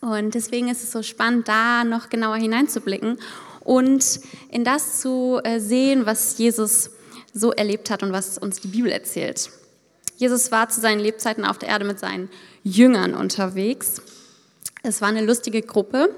Und 0.00 0.34
deswegen 0.34 0.68
ist 0.68 0.82
es 0.82 0.92
so 0.92 1.02
spannend, 1.02 1.48
da 1.48 1.84
noch 1.84 2.08
genauer 2.08 2.36
hineinzublicken 2.36 3.18
und 3.60 4.20
in 4.50 4.64
das 4.64 5.00
zu 5.00 5.40
äh, 5.42 5.58
sehen, 5.58 6.06
was 6.06 6.38
Jesus 6.38 6.90
so 7.32 7.52
erlebt 7.52 7.90
hat 7.90 8.02
und 8.02 8.12
was 8.12 8.38
uns 8.38 8.60
die 8.60 8.68
Bibel 8.68 8.92
erzählt. 8.92 9.50
Jesus 10.16 10.52
war 10.52 10.68
zu 10.68 10.80
seinen 10.80 11.00
Lebzeiten 11.00 11.44
auf 11.44 11.58
der 11.58 11.70
Erde 11.70 11.84
mit 11.84 11.98
seinen 11.98 12.30
Jüngern 12.62 13.14
unterwegs. 13.14 14.00
Es 14.82 15.00
war 15.00 15.08
eine 15.08 15.24
lustige 15.24 15.62
Gruppe, 15.62 16.14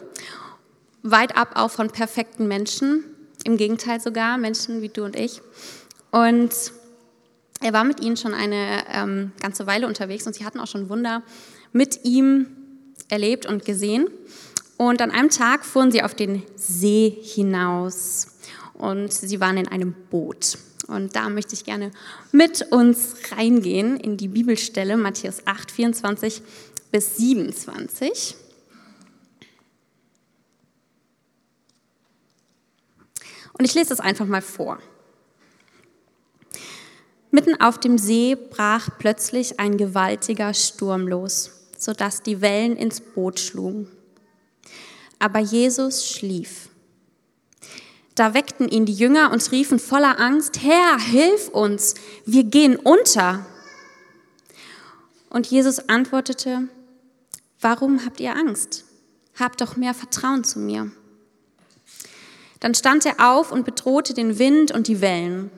weit 1.11 1.37
ab 1.37 1.53
auch 1.55 1.71
von 1.71 1.91
perfekten 1.91 2.49
Menschen, 2.49 3.05
im 3.45 3.57
Gegenteil 3.57 4.01
sogar, 4.01 4.39
Menschen 4.39 4.83
wie 4.83 4.89
du 4.89 5.05
und 5.05 5.17
ich. 5.17 5.41
Und 6.11 6.51
er 7.61 7.73
war 7.73 7.85
mit 7.85 8.01
ihnen 8.01 8.17
schon 8.17 8.35
eine 8.35 8.85
ähm, 8.93 9.33
ganze 9.41 9.67
Weile 9.67 9.87
unterwegs 9.87 10.27
und 10.27 10.35
sie 10.35 10.45
hatten 10.45 10.61
auch 10.61 10.67
schon 10.67 10.89
Wunder 10.89 11.23
mit 11.73 12.05
ihm 12.05 12.47
erlebt 13.09 13.47
und 13.47 13.65
gesehen. 13.65 14.09
Und 14.77 15.01
an 15.01 15.11
einem 15.11 15.31
Tag 15.31 15.65
fuhren 15.65 15.91
sie 15.91 16.03
auf 16.03 16.15
den 16.15 16.43
See 16.57 17.17
hinaus 17.23 18.29
und 18.75 19.13
sie 19.13 19.41
waren 19.41 19.57
in 19.57 19.69
einem 19.69 19.95
Boot. 20.11 20.59
Und 20.87 21.17
da 21.17 21.29
möchte 21.31 21.55
ich 21.55 21.65
gerne 21.65 21.91
mit 22.31 22.71
uns 22.71 23.15
reingehen 23.37 23.97
in 23.97 24.17
die 24.17 24.29
Bibelstelle 24.29 24.97
Matthäus 24.97 25.47
8, 25.47 25.71
24 25.71 26.43
bis 26.93 27.17
27. 27.17 28.37
Und 33.59 33.65
ich 33.65 33.75
lese 33.75 33.91
das 33.91 34.01
einfach 34.01 34.27
mal 34.27 34.43
vor. 34.43 34.79
Mitten 37.31 37.61
auf 37.61 37.79
dem 37.79 37.99
See 37.99 38.35
brach 38.35 38.91
plötzlich 38.99 39.61
ein 39.61 39.77
gewaltiger 39.77 40.55
Sturm 40.55 41.09
los 41.09 41.57
sodass 41.79 42.23
die 42.23 42.41
Wellen 42.41 42.77
ins 42.77 43.01
Boot 43.01 43.41
schlugen. 43.41 43.89
Aber 45.19 45.39
Jesus 45.39 46.07
schlief. 46.07 46.69
Da 48.15 48.35
weckten 48.35 48.69
ihn 48.69 48.87
die 48.87 48.95
Jünger 48.95 49.31
und 49.31 49.51
riefen 49.53 49.79
voller 49.79 50.19
Angst, 50.19 50.63
Herr, 50.63 50.99
hilf 50.99 51.49
uns, 51.49 51.95
wir 52.25 52.45
gehen 52.45 52.77
unter. 52.77 53.45
Und 55.29 55.47
Jesus 55.47 55.89
antwortete, 55.89 56.69
warum 57.61 58.05
habt 58.07 58.21
ihr 58.21 58.35
Angst? 58.35 58.85
Habt 59.39 59.61
doch 59.61 59.77
mehr 59.77 59.93
Vertrauen 59.93 60.45
zu 60.45 60.59
mir. 60.59 60.91
Dann 62.61 62.75
stand 62.75 63.07
er 63.07 63.33
auf 63.33 63.53
und 63.53 63.65
bedrohte 63.65 64.15
den 64.15 64.39
Wind 64.39 64.73
und 64.73 64.89
die 64.89 65.01
Wellen. 65.01 65.51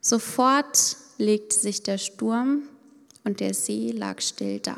Sofort 0.00 0.96
legte 1.18 1.56
sich 1.56 1.82
der 1.82 1.98
Sturm 1.98 2.62
und 3.24 3.40
der 3.40 3.54
See 3.54 3.92
lag 3.92 4.20
still 4.20 4.60
da. 4.60 4.76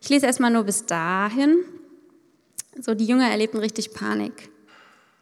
Ich 0.00 0.08
lese 0.08 0.26
erstmal 0.26 0.50
nur 0.50 0.64
bis 0.64 0.86
dahin. 0.86 1.64
So, 2.80 2.94
die 2.94 3.06
Jünger 3.06 3.30
erlebten 3.30 3.58
richtig 3.58 3.94
Panik. 3.94 4.50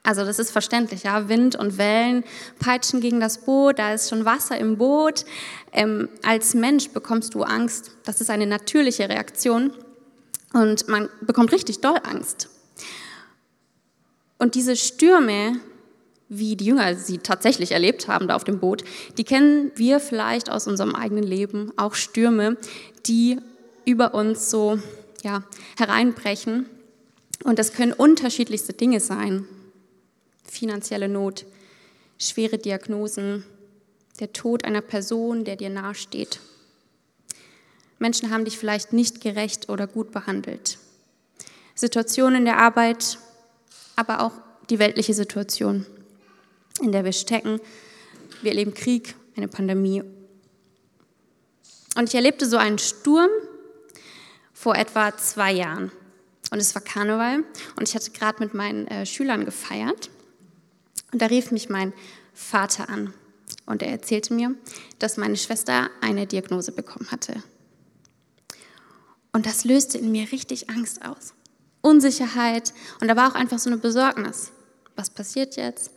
Also 0.05 0.25
das 0.25 0.41
ist 0.41 0.51
verständlich, 0.51 1.05
ja. 1.05 1.29
Wind 1.29 1.55
und 1.55 1.79
Wellen 1.79 2.25
peitschen 2.59 3.01
gegen 3.01 3.21
das 3.21 3.39
Boot, 3.39 3.79
da 3.79 3.95
ist 3.95 4.11
schon 4.11 4.25
Wasser 4.25 4.59
im 4.59 4.79
Boot. 4.79 5.25
Ähm, 5.73 6.09
als 6.25 6.55
Mensch 6.55 6.91
bekommst 6.91 7.35
du 7.35 7.43
Angst. 7.43 7.93
Das 8.05 8.21
ist 8.21 8.31
eine 8.31 8.47
natürliche 8.47 9.09
Reaktion. 9.09 9.73
Und 10.53 10.89
man 10.89 11.09
bekommt 11.21 11.53
richtig 11.53 11.81
doll 11.81 11.99
Angst. 12.03 12.49
Und 14.43 14.57
diese 14.57 14.75
Stürme, 14.75 15.61
wie 16.29 16.57
die 16.57 16.65
Jünger 16.65 16.97
sie 16.97 17.19
tatsächlich 17.19 17.71
erlebt 17.71 18.09
haben 18.09 18.27
da 18.27 18.35
auf 18.35 18.43
dem 18.43 18.59
Boot, 18.59 18.83
die 19.17 19.23
kennen 19.23 19.71
wir 19.77 20.01
vielleicht 20.01 20.51
aus 20.51 20.67
unserem 20.67 20.97
eigenen 20.97 21.23
Leben. 21.23 21.73
Auch 21.77 21.95
Stürme, 21.95 22.57
die 23.07 23.39
über 23.85 24.15
uns 24.15 24.51
so 24.51 24.81
ja, 25.23 25.45
hereinbrechen. 25.79 26.67
Und 27.45 27.61
das 27.61 27.73
können 27.73 27.93
unterschiedlichste 27.93 28.73
Dinge 28.73 28.99
sein. 28.99 29.47
Finanzielle 30.43 31.09
Not, 31.09 31.47
schwere 32.19 32.59
Diagnosen, 32.59 33.45
der 34.19 34.33
Tod 34.33 34.65
einer 34.65 34.81
Person, 34.81 35.45
der 35.45 35.55
dir 35.55 35.71
nahesteht. 35.71 36.41
Menschen 38.01 38.33
haben 38.33 38.45
dich 38.45 38.59
vielleicht 38.59 38.93
nicht 38.93 39.21
gerecht 39.21 39.69
oder 39.69 39.87
gut 39.87 40.11
behandelt. 40.11 40.79
Situationen 41.77 42.39
in 42.39 42.45
der 42.45 42.59
Arbeit, 42.59 43.19
aber 43.97 44.21
auch 44.21 44.33
die 44.71 44.79
weltliche 44.79 45.15
Situation, 45.15 45.87
in 46.81 46.93
der 46.93 47.05
wir 47.05 47.13
stecken. 47.13 47.61
Wir 48.43 48.53
erleben 48.53 48.75
Krieg, 48.75 49.15
eine 49.37 49.49
Pandemie. 49.49 50.03
Und 51.97 52.09
ich 52.09 52.15
erlebte 52.15 52.47
so 52.47 52.57
einen 52.57 52.79
Sturm 52.79 53.31
vor 54.53 54.77
etwa 54.77 55.17
zwei 55.17 55.53
Jahren. 55.53 55.93
Und 56.51 56.59
es 56.59 56.75
war 56.75 56.83
Karneval 56.83 57.45
und 57.77 57.89
ich 57.89 57.95
hatte 57.95 58.11
gerade 58.11 58.43
mit 58.43 58.55
meinen 58.55 58.87
äh, 58.89 59.07
Schülern 59.07 59.45
gefeiert. 59.45 60.11
Und 61.13 61.23
da 61.23 61.27
rief 61.27 61.51
mich 61.51 61.69
mein 61.69 61.93
Vater 62.35 62.89
an 62.89 63.15
und 63.67 63.83
er 63.83 63.91
erzählte 63.91 64.35
mir, 64.35 64.55
dass 64.99 65.17
meine 65.17 65.37
Schwester 65.37 65.91
eine 66.01 66.27
Diagnose 66.27 66.73
bekommen 66.73 67.11
hatte. 67.11 67.43
Und 69.33 69.47
das 69.47 69.65
löste 69.65 69.99
in 69.99 70.13
mir 70.13 70.31
richtig 70.31 70.69
Angst 70.69 71.05
aus. 71.05 71.35
Unsicherheit 71.83 72.73
und 73.01 73.09
da 73.09 73.17
war 73.17 73.31
auch 73.31 73.35
einfach 73.35 73.59
so 73.59 73.69
eine 73.69 73.79
Besorgnis. 73.79 74.53
Was 74.97 75.11
passiert 75.11 75.57
jetzt? 75.57 75.91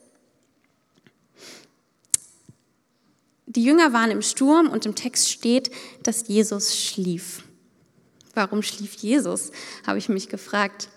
Die 3.45 3.63
Jünger 3.63 3.93
waren 3.93 4.11
im 4.11 4.21
Sturm 4.21 4.67
und 4.67 4.85
im 4.85 4.95
Text 4.95 5.31
steht, 5.31 5.71
dass 6.03 6.27
Jesus 6.27 6.77
schlief. 6.77 7.43
Warum 8.33 8.61
schlief 8.61 8.95
Jesus, 8.95 9.51
habe 9.87 9.97
ich 9.97 10.09
mich 10.09 10.27
gefragt. 10.27 10.89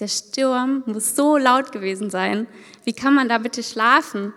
Der 0.00 0.08
Sturm 0.08 0.82
muss 0.86 1.14
so 1.16 1.36
laut 1.36 1.70
gewesen 1.70 2.08
sein. 2.08 2.46
Wie 2.84 2.94
kann 2.94 3.14
man 3.14 3.28
da 3.28 3.36
bitte 3.36 3.62
schlafen? 3.62 4.32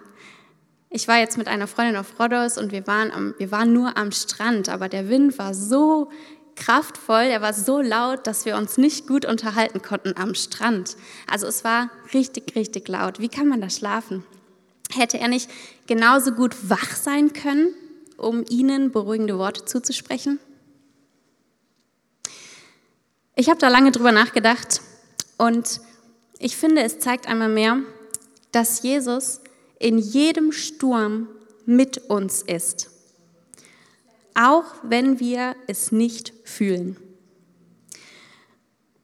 Ich 0.90 1.08
war 1.08 1.18
jetzt 1.18 1.38
mit 1.38 1.48
einer 1.48 1.68
Freundin 1.68 1.96
auf 1.96 2.20
Rhodos 2.20 2.58
und 2.58 2.72
wir 2.72 2.88
waren, 2.88 3.12
am, 3.12 3.36
wir 3.38 3.52
waren 3.52 3.72
nur 3.72 3.98
am 3.98 4.12
Strand, 4.12 4.68
aber 4.70 4.90
der 4.90 5.10
Wind 5.10 5.38
war 5.40 5.54
so 5.54 6.10
kraftvoll, 6.56 7.24
er 7.24 7.42
war 7.42 7.54
so 7.54 7.82
laut, 7.82 8.28
dass 8.28 8.46
wir 8.46 8.56
uns 8.56 8.78
nicht 8.78 9.08
gut 9.08 9.26
unterhalten 9.26 9.82
konnten 9.82 10.16
am 10.18 10.36
Strand. 10.36 10.96
Also 11.28 11.48
es 11.48 11.64
war 11.64 11.90
richtig, 12.14 12.56
richtig 12.56 12.88
laut. 12.88 13.20
Wie 13.20 13.30
kann 13.30 13.48
man 13.48 13.62
da 13.62 13.70
schlafen? 13.70 14.24
Hätte 14.92 15.18
er 15.20 15.28
nicht 15.28 15.50
genauso 15.88 16.32
gut 16.32 16.70
wach 16.70 16.96
sein 16.96 17.34
können, 17.34 17.74
um 18.18 18.46
ihnen 18.50 18.92
beruhigende 18.92 19.38
Worte 19.38 19.66
zuzusprechen? 19.66 20.40
Ich 23.36 23.50
habe 23.50 23.60
da 23.60 23.68
lange 23.68 23.92
drüber 23.92 24.14
nachgedacht 24.14 24.82
und 25.38 25.82
ich 26.40 26.56
finde, 26.56 26.84
es 26.84 27.00
zeigt 27.00 27.28
einmal 27.28 27.50
mehr, 27.50 27.80
dass 28.52 28.84
Jesus 28.84 29.42
in 29.80 29.98
jedem 29.98 30.54
Sturm 30.54 31.28
mit 31.66 31.98
uns 32.10 32.42
ist 32.42 32.95
auch 34.36 34.66
wenn 34.84 35.20
wir 35.20 35.56
es 35.68 35.92
nicht 35.92 36.34
fühlen. 36.44 36.98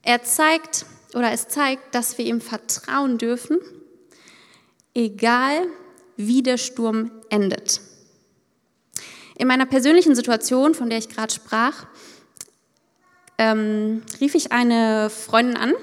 Er 0.03 0.23
zeigt 0.23 0.85
oder 1.13 1.31
es 1.31 1.47
zeigt, 1.47 1.95
dass 1.95 2.17
wir 2.17 2.25
ihm 2.25 2.41
vertrauen 2.41 3.17
dürfen, 3.17 3.57
egal 4.93 5.67
wie 6.17 6.43
der 6.43 6.57
Sturm 6.57 7.11
endet. 7.29 7.81
In 9.37 9.47
meiner 9.47 9.65
persönlichen 9.65 10.15
Situation, 10.15 10.75
von 10.75 10.89
der 10.89 10.99
ich 10.99 11.09
gerade 11.09 11.33
sprach, 11.33 11.87
ähm, 13.37 14.03
rief 14.19 14.35
ich 14.35 14.51
eine 14.51 15.09
Freundin 15.09 15.57
an 15.57 15.73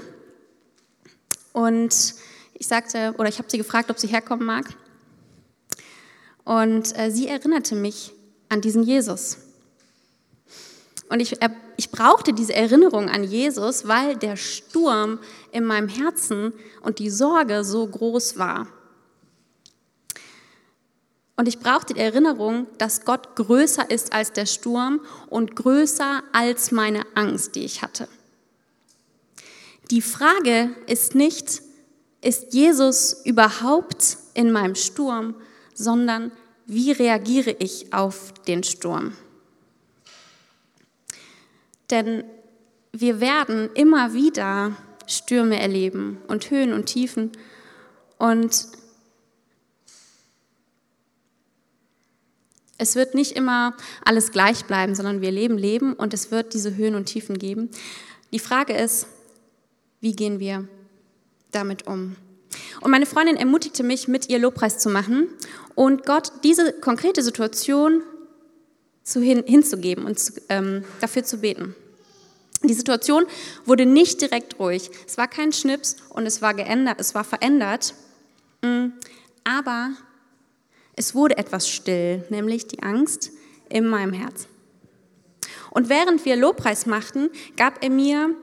und 1.52 2.14
ich 2.54 2.66
sagte, 2.66 3.14
oder 3.18 3.28
ich 3.28 3.38
habe 3.38 3.50
sie 3.50 3.58
gefragt, 3.58 3.90
ob 3.90 3.98
sie 3.98 4.08
herkommen 4.08 4.46
mag. 4.46 4.66
Und 6.44 6.96
äh, 6.98 7.10
sie 7.10 7.28
erinnerte 7.28 7.74
mich 7.74 8.12
an 8.48 8.60
diesen 8.60 8.82
Jesus. 8.82 9.38
Und 11.08 11.20
ich, 11.20 11.36
ich 11.76 11.90
brauchte 11.90 12.32
diese 12.32 12.54
Erinnerung 12.54 13.08
an 13.08 13.24
Jesus, 13.24 13.88
weil 13.88 14.16
der 14.16 14.36
Sturm 14.36 15.18
in 15.52 15.64
meinem 15.64 15.88
Herzen 15.88 16.52
und 16.82 16.98
die 16.98 17.10
Sorge 17.10 17.64
so 17.64 17.86
groß 17.86 18.38
war. 18.38 18.66
Und 21.36 21.46
ich 21.46 21.60
brauchte 21.60 21.94
die 21.94 22.00
Erinnerung, 22.00 22.66
dass 22.78 23.04
Gott 23.04 23.36
größer 23.36 23.90
ist 23.90 24.12
als 24.12 24.32
der 24.32 24.44
Sturm 24.44 25.00
und 25.28 25.54
größer 25.54 26.22
als 26.32 26.72
meine 26.72 27.04
Angst, 27.14 27.54
die 27.54 27.64
ich 27.64 27.80
hatte. 27.80 28.08
Die 29.90 30.02
Frage 30.02 30.70
ist 30.86 31.14
nicht, 31.14 31.62
ist 32.20 32.52
Jesus 32.52 33.22
überhaupt 33.24 34.18
in 34.34 34.50
meinem 34.50 34.74
Sturm, 34.74 35.36
sondern 35.74 36.32
wie 36.68 36.92
reagiere 36.92 37.56
ich 37.58 37.94
auf 37.94 38.34
den 38.46 38.62
Sturm? 38.62 39.14
Denn 41.90 42.24
wir 42.92 43.20
werden 43.20 43.70
immer 43.72 44.12
wieder 44.12 44.76
Stürme 45.06 45.58
erleben 45.58 46.18
und 46.28 46.50
Höhen 46.50 46.74
und 46.74 46.84
Tiefen. 46.84 47.32
Und 48.18 48.68
es 52.76 52.94
wird 52.96 53.14
nicht 53.14 53.32
immer 53.32 53.74
alles 54.04 54.30
gleich 54.30 54.66
bleiben, 54.66 54.94
sondern 54.94 55.22
wir 55.22 55.30
leben 55.30 55.56
Leben 55.56 55.94
und 55.94 56.12
es 56.12 56.30
wird 56.30 56.52
diese 56.52 56.76
Höhen 56.76 56.94
und 56.94 57.06
Tiefen 57.06 57.38
geben. 57.38 57.70
Die 58.30 58.38
Frage 58.38 58.74
ist, 58.74 59.06
wie 60.02 60.12
gehen 60.12 60.38
wir 60.38 60.68
damit 61.50 61.86
um? 61.86 62.16
Und 62.82 62.90
meine 62.90 63.06
Freundin 63.06 63.36
ermutigte 63.36 63.82
mich, 63.82 64.06
mit 64.06 64.28
ihr 64.28 64.38
Lobpreis 64.38 64.78
zu 64.78 64.90
machen 64.90 65.28
und 65.78 66.04
Gott 66.06 66.32
diese 66.42 66.72
konkrete 66.72 67.22
Situation 67.22 68.02
zu 69.04 69.20
hin, 69.20 69.44
hinzugeben 69.46 70.06
und 70.06 70.18
zu, 70.18 70.32
ähm, 70.48 70.82
dafür 71.00 71.22
zu 71.22 71.38
beten. 71.38 71.76
Die 72.64 72.74
Situation 72.74 73.26
wurde 73.64 73.86
nicht 73.86 74.20
direkt 74.20 74.58
ruhig. 74.58 74.90
Es 75.06 75.16
war 75.18 75.28
kein 75.28 75.52
Schnips 75.52 75.94
und 76.08 76.26
es 76.26 76.42
war 76.42 76.54
geändert, 76.54 76.96
es 76.98 77.14
war 77.14 77.22
verändert, 77.22 77.94
mm, 78.62 78.86
aber 79.44 79.92
es 80.96 81.14
wurde 81.14 81.38
etwas 81.38 81.68
still, 81.68 82.24
nämlich 82.28 82.66
die 82.66 82.82
Angst 82.82 83.30
in 83.68 83.86
meinem 83.86 84.12
Herz. 84.12 84.48
Und 85.70 85.88
während 85.88 86.24
wir 86.24 86.34
Lobpreis 86.34 86.86
machten, 86.86 87.30
gab 87.56 87.84
er 87.84 87.90
mir 87.90 88.34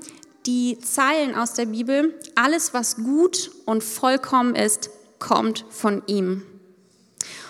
die 0.45 0.79
Zeilen 0.79 1.35
aus 1.35 1.51
der 1.51 1.65
Bibel, 1.65 2.17
alles 2.35 2.73
was 2.73 2.95
gut 2.95 3.51
und 3.65 3.83
vollkommen 3.83 4.55
ist, 4.55 4.89
kommt 5.19 5.65
von 5.69 6.01
ihm. 6.07 6.43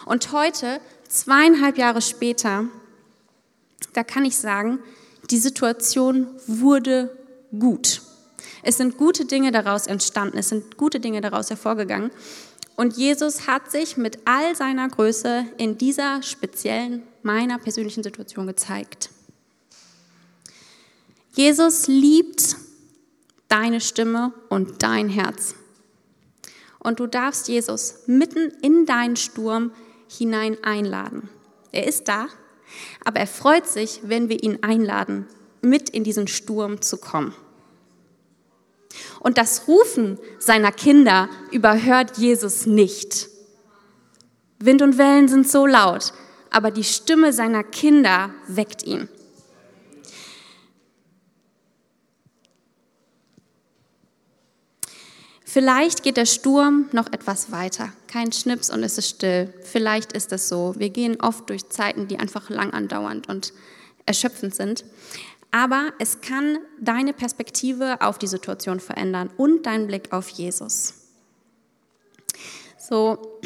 Und 0.06 0.32
heute, 0.32 0.80
zweieinhalb 1.08 1.78
Jahre 1.78 2.02
später, 2.02 2.66
da 3.94 4.04
kann 4.04 4.24
ich 4.24 4.38
sagen, 4.38 4.80
die 5.32 5.40
Situation 5.40 6.28
wurde 6.48 7.16
gut. 7.58 8.02
Es 8.62 8.78
sind 8.78 8.98
gute 8.98 9.26
Dinge 9.26 9.52
daraus 9.52 9.88
entstanden, 9.88 10.38
es 10.38 10.50
sind 10.50 10.78
gute 10.78 11.00
Dinge 11.00 11.22
daraus 11.22 11.50
hervorgegangen. 11.50 12.12
Und 12.76 12.98
Jesus 12.98 13.48
hat 13.48 13.72
sich 13.72 13.98
mit 13.98 14.20
all 14.26 14.56
seiner 14.56 14.90
Größe 14.90 15.46
in 15.58 15.78
dieser 15.78 16.22
speziellen, 16.22 17.04
meiner 17.24 17.58
persönlichen 17.58 18.04
Situation 18.04 18.48
gezeigt. 18.48 19.10
Jesus 21.34 21.88
liebt 21.88 22.58
deine 23.48 23.82
Stimme 23.82 24.34
und 24.50 24.84
dein 24.84 25.10
Herz. 25.10 25.56
Und 26.80 27.00
du 27.00 27.08
darfst 27.08 27.48
Jesus 27.48 28.04
mitten 28.06 28.52
in 28.62 28.86
deinen 28.86 29.16
Sturm 29.16 29.72
hinein 30.18 30.58
einladen. 30.64 31.30
Er 31.72 31.88
ist 31.88 32.08
da, 32.08 32.28
aber 33.04 33.20
er 33.20 33.28
freut 33.28 33.68
sich, 33.68 34.02
wenn 34.04 34.30
wir 34.30 34.42
ihn 34.44 34.60
einladen, 34.64 35.28
mit 35.62 35.90
in 35.90 36.04
diesen 36.04 36.28
Sturm 36.28 36.82
zu 36.82 36.98
kommen. 36.98 37.34
Und 39.20 39.38
das 39.38 39.68
Rufen 39.68 40.20
seiner 40.40 40.72
Kinder 40.72 41.30
überhört 41.52 42.18
Jesus 42.18 42.66
nicht. 42.66 43.28
Wind 44.60 44.82
und 44.82 44.98
Wellen 44.98 45.28
sind 45.28 45.50
so 45.50 45.66
laut, 45.66 46.14
aber 46.50 46.72
die 46.72 46.84
Stimme 46.84 47.34
seiner 47.34 47.64
Kinder 47.64 48.34
weckt 48.48 48.84
ihn. 48.84 49.10
Vielleicht 55.56 56.04
geht 56.04 56.18
der 56.18 56.26
Sturm 56.26 56.90
noch 56.92 57.14
etwas 57.14 57.50
weiter. 57.50 57.94
Kein 58.08 58.34
Schnips 58.34 58.70
und 58.70 58.84
es 58.84 58.98
ist 58.98 59.08
still. 59.08 59.54
Vielleicht 59.62 60.12
ist 60.12 60.34
es 60.34 60.50
so. 60.50 60.76
Wir 60.78 60.90
gehen 60.90 61.22
oft 61.22 61.50
durch 61.50 61.70
Zeiten, 61.70 62.10
die 62.10 62.20
einfach 62.20 62.50
lang 62.50 62.74
andauernd 62.74 63.30
und 63.30 63.54
erschöpfend 64.06 64.54
sind. 64.54 64.84
Aber 65.52 65.94
es 65.98 66.20
kann 66.20 66.58
deine 66.82 67.14
Perspektive 67.14 68.02
auf 68.02 68.20
die 68.20 68.28
Situation 68.28 68.82
verändern 68.82 69.30
und 69.38 69.66
deinen 69.66 69.88
Blick 69.88 70.12
auf 70.12 70.28
Jesus. 70.28 70.96
So, 72.78 73.40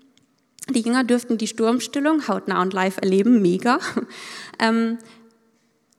die 0.70 0.80
Jünger 0.80 1.04
dürften 1.04 1.38
die 1.38 1.46
Sturmstillung 1.46 2.26
hautnah 2.26 2.62
und 2.62 2.72
live 2.72 2.96
erleben, 2.96 3.40
mega. 3.40 3.78
Ähm, 4.58 4.98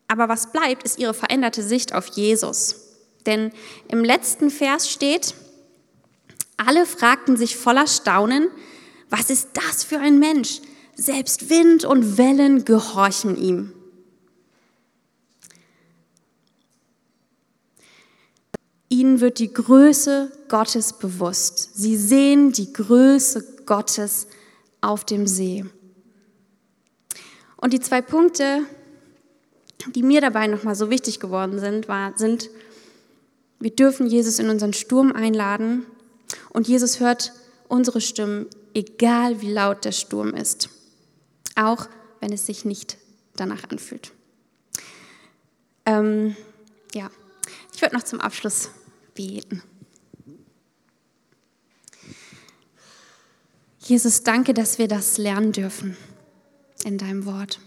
aber 0.10 0.28
was 0.28 0.52
bleibt, 0.52 0.84
ist 0.84 1.00
ihre 1.00 1.14
veränderte 1.14 1.64
Sicht 1.64 1.94
auf 1.94 2.08
Jesus. 2.08 2.82
Denn 3.26 3.52
im 3.88 4.04
letzten 4.04 4.50
Vers 4.50 4.90
steht, 4.90 5.34
alle 6.58 6.86
fragten 6.86 7.38
sich 7.38 7.58
voller 7.58 7.88
Staunen, 7.88 8.50
Was 9.10 9.30
ist 9.30 9.50
das 9.54 9.84
für 9.84 10.00
ein 10.00 10.20
Mensch? 10.20 10.62
Selbst 10.96 11.50
Wind 11.50 11.86
und 11.86 12.18
Wellen 12.18 12.66
gehorchen 12.66 13.38
ihm. 13.38 13.72
Ihnen 18.90 19.20
wird 19.20 19.40
die 19.40 19.54
Größe 19.54 20.32
Gottes 20.48 20.94
bewusst. 20.94 21.72
Sie 21.76 21.98
sehen 21.98 22.52
die 22.52 22.72
Größe 22.72 23.64
Gottes 23.66 24.28
auf 24.82 25.04
dem 25.04 25.28
See. 25.28 25.66
Und 27.58 27.74
die 27.74 27.80
zwei 27.80 28.02
Punkte, 28.02 28.62
die 29.94 30.04
mir 30.04 30.22
dabei 30.22 30.48
nochmal 30.48 30.76
so 30.76 30.90
wichtig 30.90 31.20
geworden 31.20 31.60
sind, 31.60 31.88
sind, 32.16 32.50
wir 33.60 33.72
dürfen 33.72 34.08
Jesus 34.08 34.40
in 34.40 34.50
unseren 34.50 34.74
Sturm 34.74 35.12
einladen 35.12 35.86
und 36.56 36.70
Jesus 36.70 37.02
hört 37.02 37.34
unsere 37.68 38.00
Stimmen, 38.00 38.48
egal 38.74 39.42
wie 39.42 39.52
laut 39.52 39.84
der 39.84 39.92
Sturm 39.92 40.34
ist, 40.34 40.70
auch 41.56 41.90
wenn 42.22 42.32
es 42.32 42.46
sich 42.46 42.64
nicht 42.64 42.98
danach 43.36 43.70
anfühlt. 43.70 44.14
Ähm, 45.86 46.38
ja, 46.94 47.12
ich 47.74 47.82
würde 47.82 47.94
noch 47.94 48.04
zum 48.04 48.22
Abschluss 48.22 48.70
beten. 49.16 49.64
Jesus, 53.80 54.24
danke, 54.24 54.54
dass 54.54 54.78
wir 54.78 54.88
das 54.88 55.18
lernen 55.18 55.52
dürfen 55.52 55.98
in 56.86 56.98
deinem 56.98 57.26
Wort. 57.26 57.60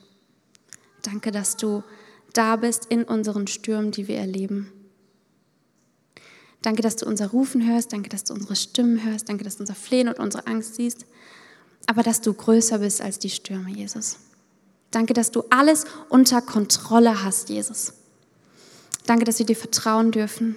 Danke, 1.02 1.30
dass 1.30 1.58
du 1.58 1.84
da 2.32 2.56
bist 2.56 2.86
in 2.86 3.04
unseren 3.04 3.48
Stürmen, 3.48 3.90
die 3.90 4.08
wir 4.08 4.16
erleben. 4.16 4.72
Danke, 6.62 6.82
dass 6.82 6.96
du 6.96 7.06
unser 7.06 7.28
Rufen 7.28 7.66
hörst. 7.66 7.92
Danke, 7.92 8.08
dass 8.08 8.24
du 8.24 8.34
unsere 8.34 8.56
Stimmen 8.56 9.04
hörst. 9.04 9.28
Danke, 9.28 9.44
dass 9.44 9.56
du 9.56 9.62
unser 9.62 9.74
Flehen 9.74 10.08
und 10.08 10.18
unsere 10.18 10.46
Angst 10.46 10.74
siehst. 10.74 11.06
Aber 11.86 12.02
dass 12.02 12.20
du 12.20 12.34
größer 12.34 12.78
bist 12.78 13.00
als 13.00 13.18
die 13.18 13.30
Stürme, 13.30 13.70
Jesus. 13.70 14.18
Danke, 14.90 15.14
dass 15.14 15.30
du 15.30 15.44
alles 15.50 15.84
unter 16.08 16.42
Kontrolle 16.42 17.22
hast, 17.22 17.48
Jesus. 17.48 17.92
Danke, 19.06 19.24
dass 19.24 19.38
wir 19.38 19.46
dir 19.46 19.56
vertrauen 19.56 20.10
dürfen 20.10 20.56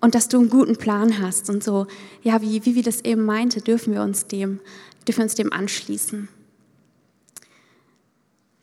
und 0.00 0.14
dass 0.14 0.28
du 0.28 0.38
einen 0.38 0.48
guten 0.48 0.76
Plan 0.76 1.20
hast. 1.20 1.50
Und 1.50 1.62
so, 1.62 1.86
ja, 2.22 2.40
wie, 2.42 2.64
wir 2.64 2.82
das 2.82 3.02
eben 3.02 3.24
meinte, 3.24 3.60
dürfen 3.60 3.94
wir 3.94 4.02
uns 4.02 4.26
dem, 4.26 4.60
dürfen 5.06 5.22
uns 5.22 5.34
dem 5.34 5.52
anschließen. 5.52 6.28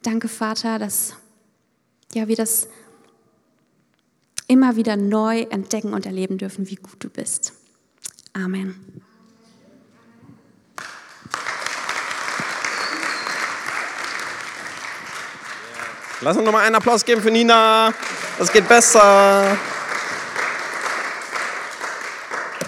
Danke, 0.01 0.27
Vater, 0.27 0.79
dass 0.79 1.13
ja, 2.13 2.27
wir 2.27 2.35
das 2.35 2.67
immer 4.47 4.75
wieder 4.75 4.95
neu 4.95 5.41
entdecken 5.41 5.93
und 5.93 6.05
erleben 6.05 6.37
dürfen, 6.37 6.69
wie 6.69 6.75
gut 6.75 6.95
du 6.99 7.09
bist. 7.09 7.53
Amen. 8.33 9.03
Lass 16.21 16.35
uns 16.35 16.45
nochmal 16.45 16.65
einen 16.65 16.75
Applaus 16.75 17.05
geben 17.05 17.21
für 17.21 17.29
Nina. 17.29 17.93
Das 18.39 18.51
geht 18.51 18.67
besser. 18.67 19.57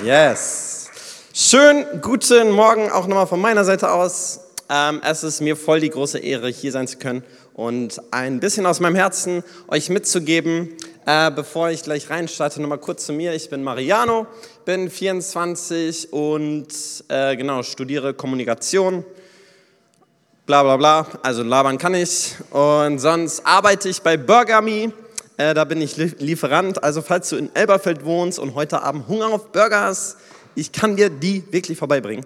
Yes. 0.04 0.90
Schön, 1.34 1.86
guten 2.02 2.52
Morgen 2.52 2.92
auch 2.92 3.08
nochmal 3.08 3.28
von 3.28 3.42
meiner 3.42 3.66
Seite 3.66 3.92
aus. 3.92 4.40
Ähm, 4.70 5.02
es 5.04 5.24
ist 5.24 5.42
mir 5.42 5.56
voll 5.56 5.80
die 5.80 5.90
große 5.90 6.20
Ehre, 6.20 6.50
hier 6.50 6.72
sein 6.72 6.88
zu 6.88 6.98
können 6.98 7.24
und 7.54 8.00
ein 8.12 8.40
bisschen 8.40 8.66
aus 8.66 8.80
meinem 8.80 8.96
Herzen 8.96 9.44
euch 9.68 9.90
mitzugeben. 9.90 10.78
Äh, 11.12 11.32
bevor 11.32 11.72
ich 11.72 11.82
gleich 11.82 12.12
reinstarte, 12.12 12.62
nochmal 12.62 12.78
kurz 12.78 13.08
zu 13.08 13.14
mir. 13.14 13.34
Ich 13.34 13.50
bin 13.50 13.64
Mariano, 13.64 14.28
bin 14.64 14.92
24 14.92 16.14
und 16.14 16.68
äh, 17.08 17.36
genau, 17.36 17.64
studiere 17.64 18.14
Kommunikation. 18.14 19.04
Bla 20.46 20.62
bla 20.62 20.78
bla, 20.78 21.08
also 21.24 21.42
labern 21.42 21.80
kann 21.80 21.96
ich. 21.96 22.36
Und 22.52 23.00
sonst 23.00 23.44
arbeite 23.44 23.90
ich 23.90 24.04
bei 24.04 24.18
Burgerme 24.18 24.94
äh, 25.38 25.56
da 25.56 25.64
bin 25.64 25.82
ich 25.82 25.98
Lieferant. 25.98 26.84
Also 26.84 27.02
falls 27.02 27.30
du 27.30 27.38
in 27.38 27.56
Elberfeld 27.56 28.06
wohnst 28.06 28.38
und 28.38 28.54
heute 28.54 28.84
Abend 28.84 29.08
Hunger 29.08 29.30
auf 29.30 29.48
Burger 29.48 29.82
hast, 29.82 30.18
ich 30.54 30.72
kann 30.72 30.96
dir 30.96 31.10
die 31.10 31.44
wirklich 31.52 31.80
vorbeibringen. 31.80 32.24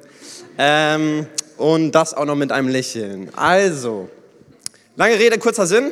Ähm, 0.58 1.26
und 1.56 1.94
das 1.94 2.14
auch 2.14 2.26
noch 2.26 2.36
mit 2.36 2.52
einem 2.52 2.68
Lächeln. 2.68 3.32
Also, 3.34 4.10
lange 4.98 5.18
Rede, 5.18 5.38
kurzer 5.38 5.68
Sinn. 5.68 5.90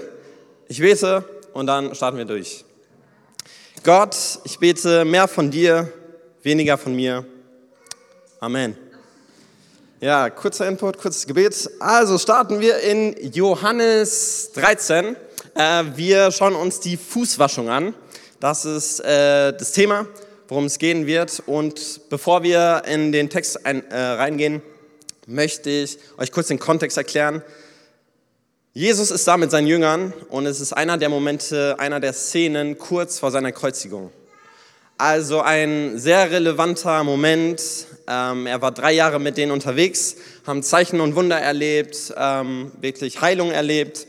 Ich 0.67 0.81
bete 0.81 1.23
und 1.53 1.67
dann 1.67 1.95
starten 1.95 2.17
wir 2.17 2.25
durch. 2.25 2.65
Gott, 3.83 4.15
ich 4.43 4.59
bete 4.59 5.05
mehr 5.05 5.27
von 5.27 5.49
dir, 5.49 5.91
weniger 6.43 6.77
von 6.77 6.95
mir. 6.95 7.25
Amen. 8.39 8.77
Ja, 9.99 10.29
kurzer 10.29 10.67
Input, 10.67 10.99
kurzes 10.99 11.25
Gebet. 11.25 11.67
Also 11.79 12.19
starten 12.19 12.59
wir 12.59 12.77
in 12.81 13.15
Johannes 13.33 14.51
13. 14.53 15.15
Äh, 15.55 15.83
wir 15.95 16.29
schauen 16.29 16.53
uns 16.53 16.79
die 16.79 16.95
Fußwaschung 16.95 17.69
an. 17.71 17.95
Das 18.39 18.65
ist 18.65 18.99
äh, 18.99 19.51
das 19.51 19.71
Thema, 19.71 20.05
worum 20.47 20.65
es 20.65 20.77
gehen 20.77 21.07
wird. 21.07 21.41
Und 21.47 22.07
bevor 22.11 22.43
wir 22.43 22.83
in 22.85 23.11
den 23.11 23.31
Text 23.31 23.61
äh, 23.65 23.97
reingehen, 23.97 24.61
möchte 25.25 25.71
ich 25.71 25.97
euch 26.19 26.31
kurz 26.31 26.49
den 26.49 26.59
Kontext 26.59 26.97
erklären. 26.97 27.41
Jesus 28.73 29.11
ist 29.11 29.27
da 29.27 29.35
mit 29.35 29.51
seinen 29.51 29.67
Jüngern 29.67 30.13
und 30.29 30.45
es 30.45 30.61
ist 30.61 30.71
einer 30.71 30.97
der 30.97 31.09
Momente, 31.09 31.75
einer 31.77 31.99
der 31.99 32.13
Szenen 32.13 32.77
kurz 32.77 33.19
vor 33.19 33.29
seiner 33.29 33.51
Kreuzigung. 33.51 34.11
Also 34.97 35.41
ein 35.41 35.99
sehr 35.99 36.31
relevanter 36.31 37.03
Moment. 37.03 37.61
Ähm, 38.07 38.47
er 38.47 38.61
war 38.61 38.71
drei 38.71 38.93
Jahre 38.93 39.19
mit 39.19 39.35
denen 39.35 39.51
unterwegs, 39.51 40.15
haben 40.47 40.63
Zeichen 40.63 41.01
und 41.01 41.15
Wunder 41.15 41.37
erlebt, 41.37 42.13
ähm, 42.15 42.71
wirklich 42.79 43.19
Heilung 43.19 43.51
erlebt. 43.51 44.07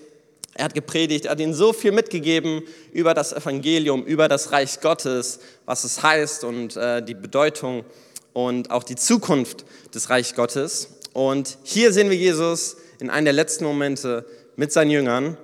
Er 0.55 0.67
hat 0.67 0.75
gepredigt, 0.75 1.25
er 1.25 1.33
hat 1.33 1.41
ihnen 1.41 1.55
so 1.55 1.73
viel 1.73 1.91
mitgegeben 1.91 2.63
über 2.93 3.15
das 3.15 3.33
Evangelium, 3.33 4.05
über 4.05 4.29
das 4.29 4.53
Reich 4.53 4.81
Gottes, 4.81 5.41
was 5.67 5.83
es 5.83 6.05
heißt 6.05 6.45
und 6.45 6.77
äh, 6.77 7.03
die 7.03 7.15
Bedeutung 7.15 7.85
und 8.33 8.71
auch 8.71 8.85
die 8.85 8.95
Zukunft 8.95 9.65
des 9.93 10.09
Reich 10.09 10.37
Gottes. 10.37 10.89
Und 11.15 11.59
hier 11.65 11.93
sehen 11.93 12.11
wir 12.11 12.17
Jesus 12.17 12.77
in 13.01 13.11
einem 13.11 13.25
der 13.25 13.35
letzten 13.35 13.65
Momente 13.65 14.25
mit 14.57 14.73
seinen 14.73 14.91
Jüngern 14.91 15.37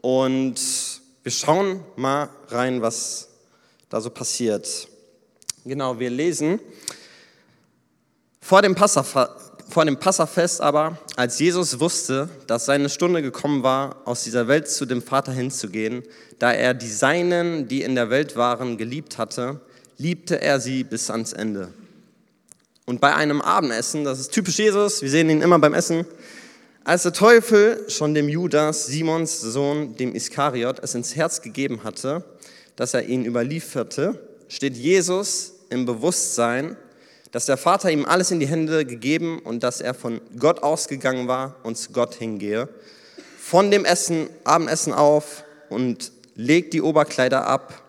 und 0.00 0.54
wir 1.22 1.32
schauen 1.32 1.80
mal 1.96 2.28
rein, 2.48 2.82
was 2.82 3.28
da 3.88 4.00
so 4.00 4.10
passiert. 4.10 4.88
Genau, 5.64 5.98
wir 5.98 6.10
lesen 6.10 6.60
vor 8.40 8.60
dem 8.60 8.74
Passafa 8.74 9.30
vor 9.68 9.84
dem 9.84 9.96
Passafest 9.96 10.60
aber, 10.60 10.98
als 11.16 11.38
Jesus 11.38 11.80
wusste, 11.80 12.28
dass 12.46 12.66
seine 12.66 12.88
Stunde 12.88 13.22
gekommen 13.22 13.62
war, 13.62 13.96
aus 14.04 14.22
dieser 14.22 14.46
Welt 14.46 14.68
zu 14.68 14.86
dem 14.86 15.02
Vater 15.02 15.32
hinzugehen, 15.32 16.02
da 16.38 16.52
er 16.52 16.74
die 16.74 16.90
Seinen, 16.90 17.66
die 17.66 17.82
in 17.82 17.94
der 17.94 18.10
Welt 18.10 18.36
waren, 18.36 18.76
geliebt 18.76 19.18
hatte, 19.18 19.60
liebte 19.96 20.40
er 20.40 20.60
sie 20.60 20.84
bis 20.84 21.10
ans 21.10 21.32
Ende. 21.32 21.72
Und 22.84 23.00
bei 23.00 23.14
einem 23.14 23.40
Abendessen, 23.40 24.04
das 24.04 24.20
ist 24.20 24.32
typisch 24.32 24.58
Jesus, 24.58 25.00
wir 25.00 25.10
sehen 25.10 25.30
ihn 25.30 25.40
immer 25.40 25.58
beim 25.58 25.74
Essen, 25.74 26.04
als 26.84 27.02
der 27.02 27.14
Teufel 27.14 27.88
schon 27.88 28.14
dem 28.14 28.28
Judas, 28.28 28.86
Simons 28.86 29.40
Sohn, 29.40 29.96
dem 29.96 30.14
Iskariot, 30.14 30.80
es 30.80 30.94
ins 30.94 31.16
Herz 31.16 31.40
gegeben 31.40 31.82
hatte, 31.82 32.22
dass 32.76 32.92
er 32.92 33.06
ihn 33.06 33.24
überlieferte, 33.24 34.20
steht 34.48 34.76
Jesus 34.76 35.54
im 35.70 35.86
Bewusstsein, 35.86 36.76
dass 37.32 37.46
der 37.46 37.56
Vater 37.56 37.90
ihm 37.90 38.04
alles 38.04 38.30
in 38.30 38.38
die 38.38 38.46
Hände 38.46 38.84
gegeben 38.84 39.38
und 39.38 39.62
dass 39.62 39.80
er 39.80 39.94
von 39.94 40.20
Gott 40.38 40.62
ausgegangen 40.62 41.26
war 41.26 41.56
und 41.62 41.76
zu 41.76 41.90
Gott 41.92 42.14
hingehe. 42.14 42.68
Von 43.38 43.70
dem 43.70 43.84
Essen, 43.84 44.28
Abendessen 44.44 44.92
auf 44.92 45.44
und 45.70 46.12
legt 46.36 46.74
die 46.74 46.82
Oberkleider 46.82 47.46
ab 47.46 47.82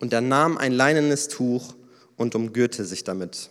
und 0.00 0.12
er 0.12 0.20
nahm 0.20 0.58
ein 0.58 0.72
leinenes 0.72 1.28
Tuch 1.28 1.74
und 2.16 2.34
umgürte 2.34 2.84
sich 2.84 3.04
damit. 3.04 3.50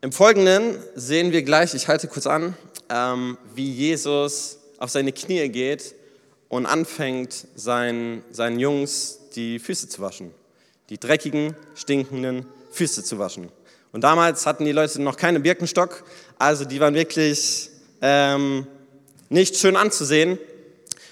Im 0.00 0.12
Folgenden 0.12 0.78
sehen 0.94 1.32
wir 1.32 1.42
gleich, 1.42 1.74
ich 1.74 1.88
halte 1.88 2.08
kurz 2.08 2.26
an, 2.26 2.56
ähm, 2.88 3.38
wie 3.54 3.70
Jesus 3.70 4.58
auf 4.78 4.90
seine 4.90 5.12
Knie 5.12 5.48
geht 5.48 5.94
und 6.48 6.66
anfängt, 6.66 7.46
seinen, 7.54 8.22
seinen 8.30 8.58
Jungs 8.60 9.18
die 9.34 9.58
Füße 9.58 9.88
zu 9.88 10.02
waschen 10.02 10.32
die 10.90 10.98
dreckigen, 10.98 11.54
stinkenden 11.74 12.46
Füße 12.70 13.02
zu 13.02 13.18
waschen. 13.18 13.50
Und 13.92 14.02
damals 14.04 14.46
hatten 14.46 14.64
die 14.64 14.72
Leute 14.72 15.00
noch 15.00 15.16
keine 15.16 15.40
Birkenstock, 15.40 16.04
also 16.38 16.64
die 16.64 16.80
waren 16.80 16.94
wirklich 16.94 17.70
ähm, 18.02 18.66
nicht 19.28 19.56
schön 19.56 19.76
anzusehen. 19.76 20.38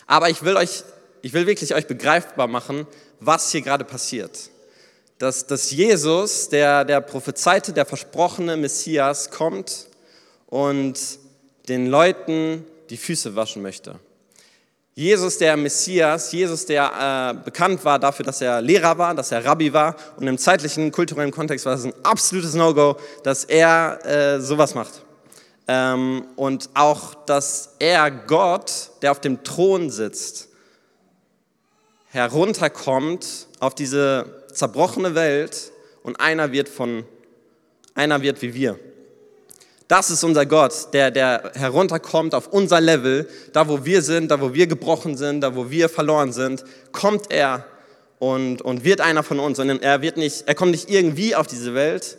Aber 0.07 0.29
ich 0.29 0.44
will 0.44 0.57
euch, 0.57 0.85
ich 1.23 1.33
will 1.33 1.47
wirklich 1.47 1.75
euch 1.75 1.87
begreifbar 1.87 2.47
machen, 2.47 2.87
was 3.20 3.51
hier 3.51 3.62
gerade 3.62 3.85
passiert. 3.85 4.51
Dass, 5.18 5.46
dass 5.46 5.70
Jesus, 5.70 6.48
der, 6.48 6.85
der 6.85 7.00
prophezeite, 7.00 7.72
der 7.72 7.87
versprochene 7.87 8.57
Messias, 8.57 9.31
kommt 9.31 9.87
und 10.46 10.98
den 11.68 11.87
Leuten 11.87 12.64
die 12.90 12.96
Füße 12.96 13.35
waschen 13.37 13.62
möchte. 13.62 13.98
Jesus, 14.96 15.38
der 15.38 15.57
Messias, 15.57 16.31
Jesus, 16.31 16.66
der 16.66 17.35
äh, 17.35 17.44
bekannt 17.44 17.85
war 17.85 17.98
dafür, 17.98 18.24
dass 18.24 18.40
er 18.40 18.62
Lehrer 18.62 18.96
war, 18.96 19.12
dass 19.12 19.33
er 19.33 19.44
Rabbi 19.44 19.72
war 19.72 19.96
und 20.16 20.29
im 20.29 20.38
zeitlichen, 20.38 20.92
kulturellen 20.92 21.33
Kontext 21.33 21.66
war 21.66 21.74
es 21.74 21.85
ein 21.85 21.94
absolutes 22.05 22.55
No-Go, 22.55 22.96
dass 23.24 23.44
er 23.44 23.98
äh, 24.07 24.40
sowas 24.40 24.74
macht. 24.77 25.03
Ähm, 25.66 26.27
und 26.37 26.70
auch, 26.74 27.14
dass 27.27 27.70
er 27.81 28.09
Gott, 28.11 28.90
der 29.03 29.11
auf 29.11 29.20
dem 29.20 29.42
Thron 29.42 29.90
sitzt, 29.90 30.48
herunterkommt 32.11 33.48
auf 33.59 33.74
diese 33.74 34.43
zerbrochene 34.54 35.14
Welt 35.14 35.72
und 36.02 36.20
einer 36.20 36.52
wird 36.52 36.68
von, 36.68 37.04
einer 37.94 38.22
wird 38.22 38.42
wie 38.42 38.54
wir. 38.54 38.78
Das 39.88 40.10
ist 40.10 40.24
unser 40.24 40.46
Gott, 40.46 40.88
der, 40.92 41.10
der 41.10 41.52
herunterkommt 41.54 42.34
auf 42.34 42.48
unser 42.48 42.80
Level, 42.80 43.28
da 43.52 43.68
wo 43.68 43.84
wir 43.84 44.02
sind, 44.02 44.30
da 44.30 44.40
wo 44.40 44.54
wir 44.54 44.66
gebrochen 44.66 45.16
sind, 45.16 45.42
da 45.42 45.54
wo 45.54 45.70
wir 45.70 45.88
verloren 45.88 46.32
sind, 46.32 46.64
kommt 46.92 47.30
er 47.30 47.66
und, 48.18 48.62
und 48.62 48.84
wird 48.84 49.00
einer 49.02 49.22
von 49.22 49.38
uns. 49.38 49.58
Und 49.58 49.82
er, 49.82 50.02
wird 50.02 50.16
nicht, 50.16 50.44
er 50.46 50.54
kommt 50.54 50.70
nicht 50.70 50.88
irgendwie 50.88 51.34
auf 51.36 51.46
diese 51.46 51.74
Welt, 51.74 52.16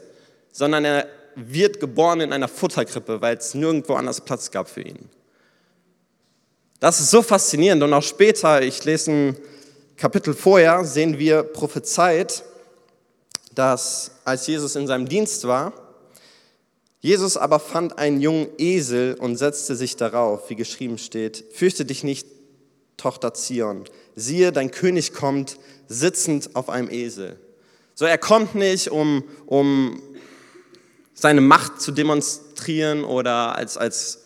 sondern 0.51 0.85
er 0.85 1.07
wird 1.35 1.79
geboren 1.79 2.21
in 2.21 2.31
einer 2.31 2.47
Futterkrippe, 2.47 3.21
weil 3.21 3.37
es 3.37 3.55
nirgendwo 3.55 3.95
anders 3.95 4.21
Platz 4.21 4.51
gab 4.51 4.69
für 4.69 4.81
ihn. 4.81 5.09
Das 6.79 6.99
ist 6.99 7.09
so 7.09 7.21
faszinierend 7.23 7.81
und 7.81 7.93
auch 7.93 8.03
später, 8.03 8.61
ich 8.61 8.83
lese 8.85 9.11
ein 9.11 9.37
Kapitel 9.97 10.34
vorher, 10.34 10.84
sehen 10.84 11.19
wir 11.19 11.43
prophezeit, 11.43 12.43
dass 13.53 14.12
als 14.25 14.45
Jesus 14.45 14.75
in 14.75 14.88
seinem 14.88 15.08
Dienst 15.08 15.47
war, 15.47 15.71
Jesus 16.99 17.38
aber 17.38 17.60
fand 17.60 17.97
einen 17.97 18.19
jungen 18.19 18.47
Esel 18.58 19.13
und 19.13 19.38
setzte 19.38 19.75
sich 19.75 19.95
darauf, 19.95 20.49
wie 20.49 20.55
geschrieben 20.55 20.97
steht, 20.97 21.45
fürchte 21.53 21.86
dich 21.86 22.03
nicht, 22.03 22.27
Tochter 22.97 23.34
Zion, 23.34 23.86
siehe, 24.15 24.51
dein 24.51 24.71
König 24.71 25.13
kommt 25.13 25.58
sitzend 25.88 26.55
auf 26.55 26.69
einem 26.69 26.89
Esel. 26.89 27.39
So, 27.93 28.05
er 28.05 28.17
kommt 28.17 28.55
nicht, 28.55 28.89
um, 28.89 29.23
um 29.45 30.01
seine 31.13 31.41
Macht 31.41 31.81
zu 31.81 31.91
demonstrieren 31.91 33.03
oder 33.03 33.55
als, 33.55 33.77
als 33.77 34.25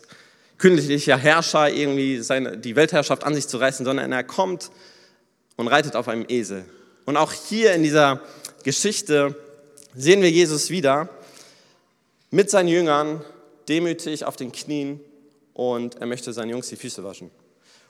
königlicher 0.58 1.16
Herrscher 1.16 1.70
irgendwie 1.70 2.18
seine, 2.18 2.58
die 2.58 2.76
Weltherrschaft 2.76 3.24
an 3.24 3.34
sich 3.34 3.46
zu 3.46 3.58
reißen, 3.58 3.84
sondern 3.84 4.10
er 4.10 4.24
kommt 4.24 4.70
und 5.60 5.68
reitet 5.68 5.94
auf 5.94 6.08
einem 6.08 6.24
Esel. 6.26 6.64
Und 7.04 7.18
auch 7.18 7.34
hier 7.34 7.74
in 7.74 7.82
dieser 7.82 8.22
Geschichte 8.64 9.36
sehen 9.94 10.22
wir 10.22 10.30
Jesus 10.30 10.70
wieder, 10.70 11.10
mit 12.30 12.48
seinen 12.48 12.68
Jüngern 12.68 13.22
demütig 13.68 14.24
auf 14.24 14.36
den 14.36 14.52
Knien 14.52 15.00
und 15.52 15.96
er 15.96 16.06
möchte 16.06 16.32
seinen 16.32 16.48
Jungs 16.48 16.68
die 16.68 16.76
Füße 16.76 17.04
waschen. 17.04 17.30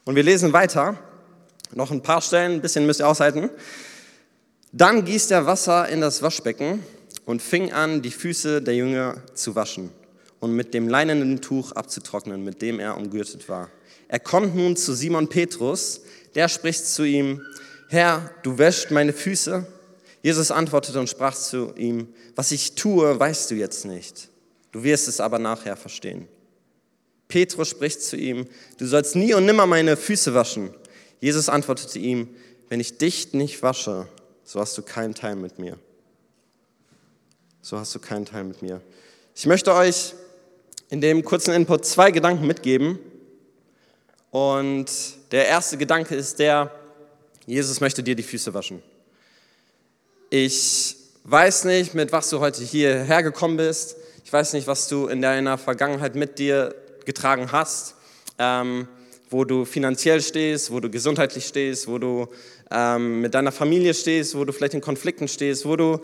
Und 0.05 0.17
wir 0.17 0.25
lesen 0.25 0.53
weiter, 0.53 0.99
noch 1.73 1.93
ein 1.93 2.03
paar 2.03 2.21
Stellen, 2.21 2.55
ein 2.55 2.61
bisschen 2.61 2.87
müsst 2.87 2.99
ihr 2.99 3.09
aushalten. 3.09 3.51
Dann 4.73 5.05
gießt 5.05 5.31
er 5.31 5.47
Wasser 5.47 5.89
in 5.89 6.01
das 6.01 6.23
Waschbecken 6.23 6.83
und 7.25 7.41
fing 7.41 7.73
an, 7.73 8.03
die 8.03 8.11
Füße 8.11 8.63
der 8.63 8.75
Jünger 8.75 9.23
zu 9.35 9.55
waschen 9.55 9.91
und 10.41 10.57
mit 10.57 10.75
dem 10.75 10.89
leinenen 10.89 11.41
Tuch 11.41 11.71
abzutrocknen, 11.71 12.43
mit 12.43 12.63
dem 12.63 12.81
er 12.81 12.97
umgürtet 12.97 13.49
war. 13.49 13.71
Er 14.09 14.19
kommt 14.19 14.57
nun 14.57 14.77
zu 14.77 14.93
Simon 14.93 15.29
Petrus, 15.29 16.01
der 16.35 16.49
spricht 16.49 16.87
zu 16.87 17.05
ihm, 17.05 17.43
Herr, 17.89 18.31
du 18.43 18.59
wäschst 18.59 18.91
meine 18.91 19.13
Füße? 19.13 19.67
Jesus 20.23 20.51
antwortete 20.51 21.01
und 21.01 21.09
sprach 21.09 21.35
zu 21.35 21.75
ihm, 21.77 22.09
was 22.37 22.53
ich 22.53 22.75
tue, 22.75 23.19
weißt 23.19 23.51
du 23.51 23.55
jetzt 23.55 23.85
nicht. 23.85 24.29
Du 24.73 24.83
wirst 24.85 25.09
es 25.09 25.21
aber 25.21 25.39
nachher 25.39 25.77
verstehen. 25.77 26.29
Petrus 27.29 27.69
spricht 27.69 28.03
zu 28.03 28.17
ihm, 28.17 28.47
du 28.79 28.87
sollst 28.87 29.17
nie 29.17 29.35
und 29.35 29.47
nimmer 29.47 29.67
meine 29.67 29.97
Füße 29.97 30.35
waschen. 30.35 30.71
Jesus 31.21 31.49
antwortete 31.49 31.99
ihm, 31.99 32.29
wenn 32.69 32.81
ich 32.81 32.99
dich 32.99 33.33
nicht 33.33 33.63
wasche, 33.63 34.09
so 34.45 34.61
hast 34.61 34.77
du 34.77 34.83
keinen 34.83 35.15
Teil 35.15 35.37
mit 35.37 35.59
mir. 35.59 35.79
So 37.63 37.79
hast 37.79 37.95
du 37.95 37.99
keinen 37.99 38.27
Teil 38.27 38.45
mit 38.45 38.63
mir. 38.63 38.81
Ich 39.35 39.47
möchte 39.47 39.75
euch 39.75 40.15
in 40.89 41.01
dem 41.01 41.25
kurzen 41.25 41.55
Input 41.55 41.85
zwei 41.85 42.11
Gedanken 42.11 42.47
mitgeben. 42.47 42.99
Und 44.31 44.87
der 45.33 45.47
erste 45.49 45.77
Gedanke 45.77 46.15
ist 46.15 46.39
der, 46.39 46.71
Jesus 47.47 47.81
möchte 47.81 48.03
dir 48.03 48.15
die 48.15 48.23
Füße 48.23 48.55
waschen. 48.55 48.83
Ich 50.31 50.97
weiß 51.25 51.65
nicht, 51.65 51.95
mit 51.95 52.13
was 52.13 52.31
du 52.31 52.41
heute 52.41 52.63
hierher 52.63 53.23
gekommen 53.23 53.57
bist. 53.57 53.97
Ich 54.25 54.33
weiß 54.33 54.53
nicht, 54.53 54.67
was 54.67 54.89
du 54.89 55.09
in 55.09 55.21
deiner 55.21 55.59
Vergangenheit 55.59 56.15
mit 56.15 56.39
dir 56.39 56.75
getragen 57.05 57.51
hast, 57.51 57.97
ähm, 58.39 58.87
wo 59.29 59.45
du 59.45 59.65
finanziell 59.65 60.23
stehst, 60.23 60.71
wo 60.71 60.79
du 60.79 60.91
gesundheitlich 60.91 61.47
stehst, 61.47 61.89
wo 61.89 61.99
du 61.99 62.29
ähm, 62.71 63.21
mit 63.21 63.35
deiner 63.35 63.53
Familie 63.53 63.95
stehst, 63.95 64.37
wo 64.37 64.45
du 64.45 64.53
vielleicht 64.53 64.75
in 64.75 64.81
Konflikten 64.81 65.27
stehst, 65.27 65.67
wo 65.67 65.75
du 65.75 66.01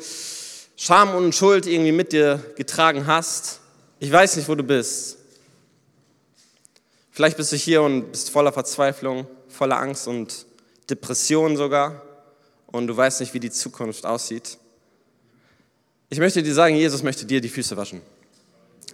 Scham 0.76 1.14
und 1.14 1.34
Schuld 1.34 1.66
irgendwie 1.66 1.92
mit 1.92 2.12
dir 2.12 2.40
getragen 2.56 3.06
hast. 3.06 3.60
Ich 4.00 4.10
weiß 4.10 4.36
nicht, 4.36 4.48
wo 4.48 4.54
du 4.54 4.64
bist. 4.64 5.15
Vielleicht 7.16 7.38
bist 7.38 7.50
du 7.50 7.56
hier 7.56 7.80
und 7.80 8.12
bist 8.12 8.28
voller 8.28 8.52
Verzweiflung, 8.52 9.26
voller 9.48 9.78
Angst 9.78 10.06
und 10.06 10.44
Depression 10.90 11.56
sogar 11.56 12.02
und 12.66 12.88
du 12.88 12.94
weißt 12.94 13.20
nicht, 13.20 13.32
wie 13.32 13.40
die 13.40 13.50
Zukunft 13.50 14.04
aussieht. 14.04 14.58
Ich 16.10 16.18
möchte 16.18 16.42
dir 16.42 16.52
sagen, 16.52 16.76
Jesus 16.76 17.02
möchte 17.02 17.24
dir 17.24 17.40
die 17.40 17.48
Füße 17.48 17.74
waschen. 17.78 18.02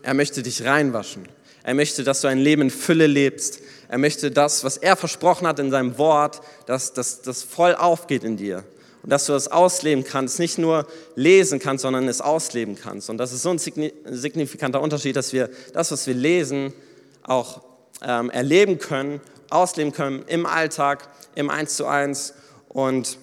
Er 0.05 0.15
möchte 0.15 0.41
dich 0.45 0.63
reinwaschen. 0.63 1.27
Er 1.65 1.75
möchte, 1.75 2.05
dass 2.05 2.21
du 2.21 2.29
ein 2.29 2.39
Leben 2.39 2.63
in 2.63 2.71
Fülle 2.71 3.09
lebst. 3.09 3.59
Er 3.89 3.99
möchte 3.99 4.31
das, 4.31 4.63
was 4.63 4.77
er 4.77 4.95
versprochen 4.95 5.49
hat 5.49 5.59
in 5.59 5.73
seinem 5.73 5.99
Wort, 5.99 6.43
dass 6.67 6.93
das 6.93 7.43
voll 7.43 7.75
aufgeht 7.75 8.23
in 8.23 8.37
dir. 8.37 8.63
Und 9.03 9.11
dass 9.11 9.27
du 9.27 9.33
das 9.33 9.49
ausleben 9.49 10.05
kannst, 10.05 10.39
nicht 10.39 10.59
nur 10.59 10.87
lesen 11.17 11.59
kannst, 11.59 11.83
sondern 11.83 12.07
es 12.07 12.21
ausleben 12.21 12.77
kannst. 12.81 13.11
Und 13.11 13.19
das 13.19 13.33
ist 13.33 13.43
so 13.43 13.51
ein 13.51 13.59
signifikanter 13.59 14.81
Unterschied, 14.81 15.17
dass 15.17 15.33
wir 15.33 15.51
das, 15.73 15.91
was 15.91 16.07
wir 16.07 16.15
lesen, 16.15 16.73
auch 17.25 17.72
ähm, 18.05 18.31
erleben 18.31 18.79
können, 18.79 19.21
ausleben 19.51 19.93
können 19.93 20.25
im 20.27 20.47
Alltag, 20.47 21.09
im 21.35 21.51
Eins 21.51 21.77
zu 21.77 21.87
eins. 21.87 22.35
Und 22.69 23.19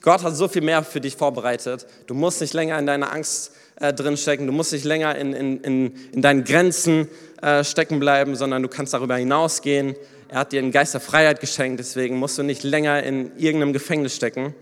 Gott 0.00 0.22
hat 0.22 0.36
so 0.36 0.48
viel 0.48 0.62
mehr 0.62 0.84
für 0.84 1.00
dich 1.00 1.16
vorbereitet. 1.16 1.86
Du 2.06 2.14
musst 2.14 2.40
nicht 2.40 2.54
länger 2.54 2.78
in 2.78 2.86
deiner 2.86 3.12
Angst 3.12 3.52
äh, 3.76 3.92
drinstecken. 3.92 4.46
Du 4.46 4.52
musst 4.52 4.72
nicht 4.72 4.84
länger 4.84 5.16
in, 5.16 5.32
in, 5.32 5.60
in, 5.62 5.94
in 6.12 6.22
deinen 6.22 6.44
Grenzen 6.44 7.08
äh, 7.42 7.64
stecken 7.64 8.00
bleiben, 8.00 8.36
sondern 8.36 8.62
du 8.62 8.68
kannst 8.68 8.94
darüber 8.94 9.16
hinausgehen. 9.16 9.96
Er 10.28 10.40
hat 10.40 10.52
dir 10.52 10.60
einen 10.60 10.72
Geist 10.72 10.94
der 10.94 11.00
Freiheit 11.00 11.40
geschenkt, 11.40 11.80
deswegen 11.80 12.16
musst 12.16 12.38
du 12.38 12.42
nicht 12.42 12.62
länger 12.62 13.02
in 13.02 13.36
irgendeinem 13.36 13.72
Gefängnis 13.72 14.16
stecken. 14.16 14.54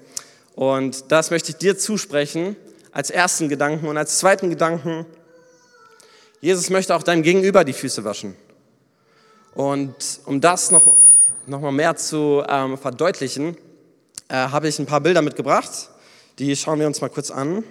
Und 0.55 1.11
das 1.11 1.31
möchte 1.31 1.51
ich 1.51 1.57
dir 1.57 1.79
zusprechen 1.79 2.57
als 2.91 3.11
ersten 3.11 3.49
Gedanken. 3.49 3.89
Und 3.89 3.97
als 3.97 4.19
zweiten 4.19 4.51
Gedanken, 4.51 5.07
Jesus 6.41 6.71
möchte 6.71 6.95
auch 6.95 7.03
deinem 7.03 7.23
Gegenüber 7.23 7.65
die 7.65 7.73
Füße 7.73 8.05
waschen. 8.05 8.37
Und 9.55 9.95
um 10.25 10.41
das 10.41 10.71
noch, 10.71 10.87
noch 11.47 11.61
mal 11.61 11.73
mehr 11.73 11.97
zu 11.97 12.43
ähm, 12.49 12.79
verdeutlichen, 12.79 13.57
äh, 14.29 14.35
habe 14.35 14.69
ich 14.69 14.79
ein 14.79 14.87
paar 14.87 15.01
Bilder 15.01 15.23
mitgebracht. 15.23 15.91
Die 16.39 16.57
schauen 16.57 16.81
wir 16.81 16.87
uns 16.87 17.01
mal 17.01 17.11
kurz 17.11 17.31
an. 17.31 17.65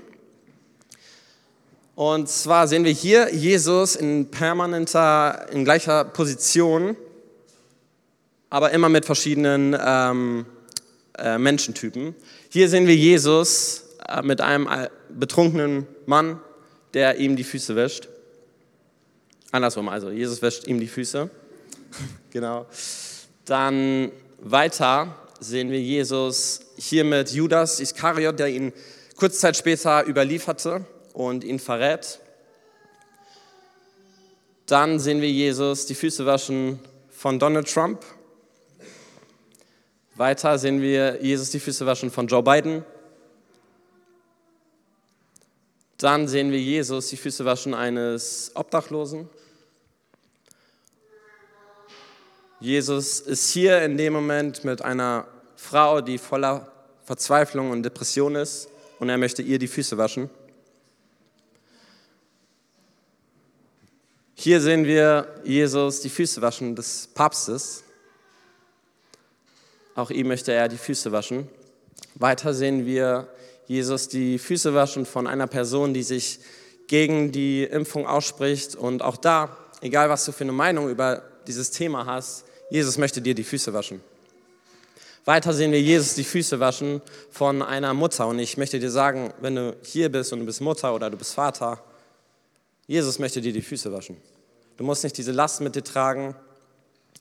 Und 1.96 2.30
zwar 2.30 2.67
sehen 2.67 2.84
wir 2.84 2.91
hier 2.91 3.34
Jesus 3.34 3.96
in 3.96 4.32
permanenter, 4.32 5.48
in 5.52 5.63
gleicher 5.63 6.06
Position, 6.06 6.96
aber 8.50 8.72
immer 8.72 8.89
mit 8.89 9.06
verschiedenen 9.06 9.76
ähm, 9.80 10.46
äh, 11.17 11.38
Menschentypen. 11.38 12.15
Hier 12.50 12.70
sehen 12.70 12.88
wir 12.88 12.96
Jesus 12.96 13.84
äh, 14.08 14.22
mit 14.22 14.41
einem 14.41 14.67
äh, 14.67 14.89
betrunkenen 15.10 15.88
Mann, 16.06 16.39
der 16.94 17.17
ihm 17.17 17.36
die 17.36 17.44
Füße 17.44 17.76
wäscht. 17.76 18.08
Andersrum, 19.52 19.89
also 19.89 20.10
Jesus 20.10 20.41
wäscht 20.41 20.67
ihm 20.67 20.80
die 20.80 20.88
Füße. 20.88 21.30
genau. 22.32 22.65
Dann 23.45 24.12
weiter 24.39 25.15
sehen 25.39 25.71
wir 25.71 25.82
Jesus 25.82 26.62
hier 26.77 27.04
mit 27.04 27.32
Judas 27.32 27.80
Iskariot, 27.80 28.39
der 28.39 28.47
ihn 28.47 28.73
kurze 29.15 29.38
Zeit 29.38 29.58
später 29.58 30.06
überlieferte 30.08 30.86
und 31.13 31.43
ihn 31.43 31.60
verrät. 31.60 32.19
Dann 34.65 34.99
sehen 34.99 35.21
wir 35.21 35.30
Jesus 35.30 35.86
die 35.86 35.95
Füße 35.95 36.25
waschen 36.25 36.80
von 37.10 37.39
Donald 37.39 37.71
Trump. 37.71 38.04
Weiter 40.15 40.58
sehen 40.58 40.82
wir 40.82 41.21
Jesus 41.21 41.49
die 41.49 41.60
Füße 41.60 41.86
waschen 41.86 42.12
von 42.12 42.27
Joe 42.27 42.43
Biden. 42.43 42.86
Dann 45.97 46.27
sehen 46.27 46.51
wir 46.51 46.60
Jesus 46.60 47.10
die 47.10 47.17
Füße 47.17 47.45
waschen 47.45 47.73
eines 47.73 48.51
Obdachlosen. 48.56 49.30
Jesus 52.62 53.21
ist 53.21 53.50
hier 53.50 53.82
in 53.82 53.97
dem 53.97 54.13
Moment 54.13 54.63
mit 54.63 54.84
einer 54.84 55.26
Frau, 55.56 56.00
die 56.00 56.19
voller 56.19 56.71
Verzweiflung 57.04 57.71
und 57.71 57.82
Depression 57.82 58.36
ist 58.36 58.69
und 59.00 59.10
er 59.10 59.17
möchte 59.17 59.41
ihr 59.41 59.58
die 59.58 59.67
Füße 59.67 59.97
waschen. 59.97 60.30
Hier 64.36 64.62
sehen 64.62 64.86
wir 64.86 65.41
Jesus 65.43 66.02
die 66.02 66.10
Füße 66.10 66.39
waschen 66.43 66.76
des 66.76 67.10
Papstes. 67.15 67.84
Auch 69.95 70.12
ihm 70.12 70.28
möchte 70.28 70.52
er 70.52 70.67
die 70.67 70.78
Füße 70.78 71.12
waschen. 71.12 71.50
Weiter 72.13 72.54
sehen 72.54 72.86
wir 72.86 73.28
Jesus 73.65 74.08
die 74.08 74.38
Füße 74.38 74.76
waschen 74.76 75.08
von 75.08 75.26
einer 75.26 75.47
Person, 75.47 75.95
die 75.95 76.04
sich 76.04 76.39
gegen 76.86 77.32
die 77.32 77.63
Impfung 77.63 78.06
ausspricht. 78.06 78.76
Und 78.76 79.02
auch 79.02 79.17
da, 79.17 79.58
egal 79.82 80.10
was 80.10 80.26
du 80.26 80.32
für 80.32 80.43
eine 80.43 80.52
Meinung 80.52 80.89
über 80.89 81.24
dieses 81.47 81.71
Thema 81.71 82.06
hast, 82.06 82.45
Jesus 82.71 82.97
möchte 82.97 83.21
dir 83.21 83.36
die 83.36 83.43
Füße 83.43 83.73
waschen. 83.73 83.99
Weiter 85.25 85.53
sehen 85.53 85.73
wir 85.73 85.81
Jesus 85.81 86.15
die 86.15 86.23
Füße 86.23 86.62
waschen 86.62 87.01
von 87.29 87.62
einer 87.62 87.93
Mutter. 87.93 88.27
Und 88.27 88.39
ich 88.39 88.55
möchte 88.55 88.79
dir 88.79 88.89
sagen, 88.89 89.34
wenn 89.41 89.55
du 89.55 89.75
hier 89.84 90.10
bist 90.10 90.31
und 90.31 90.39
du 90.39 90.45
bist 90.45 90.62
Mutter 90.62 90.95
oder 90.95 91.10
du 91.10 91.17
bist 91.17 91.34
Vater, 91.34 91.84
Jesus 92.88 93.19
möchte 93.19 93.41
dir 93.41 93.51
die 93.51 93.62
Füße 93.62 93.91
waschen. 93.91 94.15
Du 94.77 94.86
musst 94.86 95.03
nicht 95.03 95.17
diese 95.17 95.34
Last 95.34 95.60
mit 95.60 95.75
dir 95.75 95.84
tragen. 95.84 96.34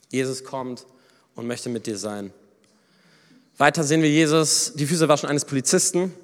Jesus 0.08 0.44
kommt 0.44 0.86
und 1.34 1.48
möchte 1.48 1.68
mit 1.68 1.84
dir 1.84 1.98
sein. 1.98 2.32
Weiter 3.58 3.82
sehen 3.82 4.02
wir 4.02 4.10
Jesus 4.10 4.74
die 4.76 4.86
Füße 4.86 5.08
waschen 5.08 5.28
eines 5.28 5.44
Polizisten. 5.44 6.14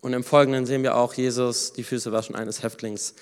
Und 0.00 0.14
im 0.14 0.24
Folgenden 0.24 0.66
sehen 0.66 0.82
wir 0.82 0.96
auch 0.96 1.14
Jesus 1.14 1.74
die 1.74 1.84
Füße 1.84 2.10
waschen 2.10 2.34
eines 2.34 2.64
Häftlings. 2.64 3.14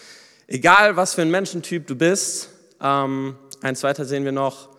Egal, 0.46 0.96
was 0.96 1.12
für 1.12 1.20
ein 1.20 1.30
Menschentyp 1.30 1.86
du 1.86 1.94
bist, 1.94 2.48
ähm, 2.80 3.36
eins 3.60 3.82
weiter 3.82 4.06
sehen 4.06 4.24
wir 4.24 4.32
noch 4.32 4.69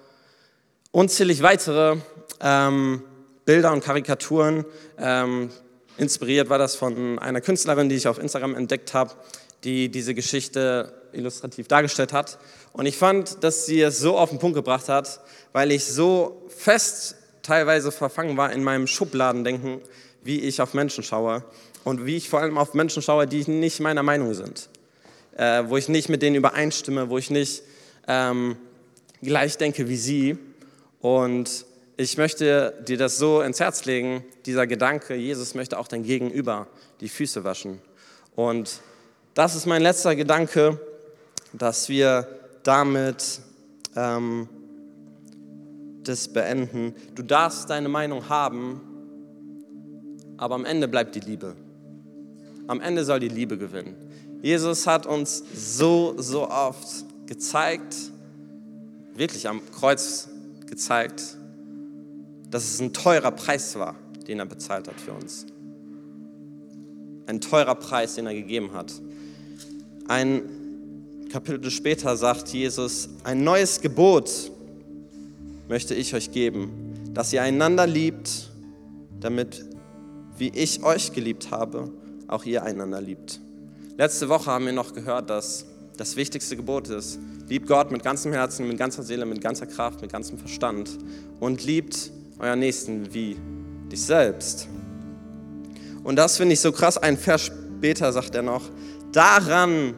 unzählig 0.91 1.41
weitere 1.41 1.97
ähm, 2.41 3.01
Bilder 3.45 3.71
und 3.71 3.83
Karikaturen. 3.83 4.65
Ähm, 4.97 5.49
inspiriert 5.97 6.49
war 6.49 6.57
das 6.57 6.75
von 6.75 7.19
einer 7.19 7.41
Künstlerin, 7.41 7.89
die 7.89 7.95
ich 7.95 8.07
auf 8.07 8.17
Instagram 8.17 8.55
entdeckt 8.55 8.93
habe, 8.93 9.11
die 9.63 9.89
diese 9.89 10.13
Geschichte 10.13 10.93
illustrativ 11.13 11.67
dargestellt 11.67 12.13
hat. 12.13 12.37
Und 12.73 12.85
ich 12.85 12.97
fand, 12.97 13.43
dass 13.43 13.65
sie 13.65 13.81
es 13.81 13.99
so 13.99 14.17
auf 14.17 14.29
den 14.29 14.39
Punkt 14.39 14.55
gebracht 14.55 14.89
hat, 14.89 15.19
weil 15.53 15.71
ich 15.71 15.85
so 15.85 16.47
fest 16.49 17.15
teilweise 17.41 17.91
verfangen 17.91 18.37
war 18.37 18.51
in 18.51 18.63
meinem 18.63 18.87
Schubladendenken, 18.87 19.81
wie 20.23 20.39
ich 20.41 20.61
auf 20.61 20.73
Menschen 20.73 21.03
schaue 21.03 21.43
und 21.83 22.05
wie 22.05 22.17
ich 22.17 22.29
vor 22.29 22.39
allem 22.39 22.57
auf 22.57 22.73
Menschen 22.73 23.01
schaue, 23.01 23.27
die 23.27 23.49
nicht 23.49 23.79
meiner 23.79 24.03
Meinung 24.03 24.33
sind, 24.33 24.69
äh, 25.35 25.63
wo 25.67 25.77
ich 25.77 25.89
nicht 25.89 26.09
mit 26.09 26.21
denen 26.21 26.35
übereinstimme, 26.35 27.09
wo 27.09 27.17
ich 27.17 27.29
nicht 27.29 27.63
ähm, 28.07 28.55
gleich 29.21 29.57
denke 29.57 29.89
wie 29.89 29.97
sie. 29.97 30.37
Und 31.01 31.65
ich 31.97 32.17
möchte 32.17 32.73
dir 32.87 32.97
das 32.97 33.17
so 33.17 33.41
ins 33.41 33.59
Herz 33.59 33.85
legen, 33.85 34.23
dieser 34.45 34.67
Gedanke, 34.67 35.15
Jesus 35.15 35.55
möchte 35.55 35.77
auch 35.77 35.87
dein 35.87 36.03
Gegenüber 36.03 36.67
die 36.99 37.09
Füße 37.09 37.43
waschen. 37.43 37.79
Und 38.35 38.81
das 39.33 39.55
ist 39.55 39.65
mein 39.65 39.81
letzter 39.81 40.15
Gedanke, 40.15 40.79
dass 41.53 41.89
wir 41.89 42.27
damit 42.63 43.41
ähm, 43.95 44.47
das 46.03 46.27
beenden. 46.27 46.95
Du 47.15 47.23
darfst 47.23 47.69
deine 47.69 47.89
Meinung 47.89 48.29
haben, 48.29 48.81
aber 50.37 50.55
am 50.55 50.65
Ende 50.65 50.87
bleibt 50.87 51.15
die 51.15 51.19
Liebe. 51.19 51.55
Am 52.67 52.81
Ende 52.81 53.03
soll 53.03 53.19
die 53.19 53.27
Liebe 53.27 53.57
gewinnen. 53.57 53.95
Jesus 54.41 54.87
hat 54.87 55.05
uns 55.05 55.43
so, 55.53 56.15
so 56.17 56.49
oft 56.49 57.05
gezeigt, 57.27 57.95
wirklich 59.13 59.47
am 59.47 59.61
Kreuz 59.71 60.30
gezeigt, 60.71 61.37
dass 62.49 62.63
es 62.63 62.81
ein 62.81 62.93
teurer 62.93 63.31
Preis 63.31 63.75
war, 63.75 63.95
den 64.27 64.39
er 64.39 64.45
bezahlt 64.45 64.87
hat 64.87 64.99
für 64.99 65.11
uns. 65.11 65.45
Ein 67.27 67.39
teurer 67.41 67.75
Preis, 67.75 68.15
den 68.15 68.25
er 68.25 68.33
gegeben 68.33 68.73
hat. 68.73 68.93
Ein 70.07 70.43
Kapitel 71.29 71.69
später 71.69 72.17
sagt 72.17 72.49
Jesus, 72.49 73.09
ein 73.23 73.43
neues 73.43 73.81
Gebot 73.81 74.51
möchte 75.67 75.93
ich 75.93 76.15
euch 76.15 76.31
geben, 76.31 76.71
dass 77.13 77.31
ihr 77.31 77.41
einander 77.41 77.85
liebt, 77.85 78.49
damit, 79.19 79.65
wie 80.37 80.49
ich 80.49 80.83
euch 80.83 81.11
geliebt 81.13 81.51
habe, 81.51 81.91
auch 82.27 82.45
ihr 82.45 82.63
einander 82.63 83.01
liebt. 83.01 83.41
Letzte 83.97 84.29
Woche 84.29 84.45
haben 84.47 84.65
wir 84.65 84.73
noch 84.73 84.93
gehört, 84.93 85.29
dass 85.29 85.65
das 85.97 86.15
wichtigste 86.15 86.55
Gebot 86.55 86.89
ist, 86.89 87.19
liebt 87.51 87.67
Gott 87.67 87.91
mit 87.91 88.01
ganzem 88.01 88.31
Herzen, 88.31 88.65
mit 88.65 88.77
ganzer 88.77 89.03
Seele, 89.03 89.25
mit 89.25 89.41
ganzer 89.41 89.65
Kraft, 89.65 90.01
mit 90.01 90.09
ganzem 90.09 90.37
Verstand 90.37 90.89
und 91.41 91.65
liebt 91.65 92.09
euren 92.39 92.59
Nächsten 92.59 93.13
wie 93.13 93.35
dich 93.91 94.01
selbst. 94.01 94.69
Und 96.01 96.15
das 96.15 96.37
finde 96.37 96.53
ich 96.53 96.61
so 96.61 96.71
krass. 96.71 96.97
Ein 96.97 97.17
Vers 97.17 97.41
später 97.41 98.13
sagt 98.13 98.35
er 98.35 98.41
noch, 98.41 98.63
daran 99.11 99.95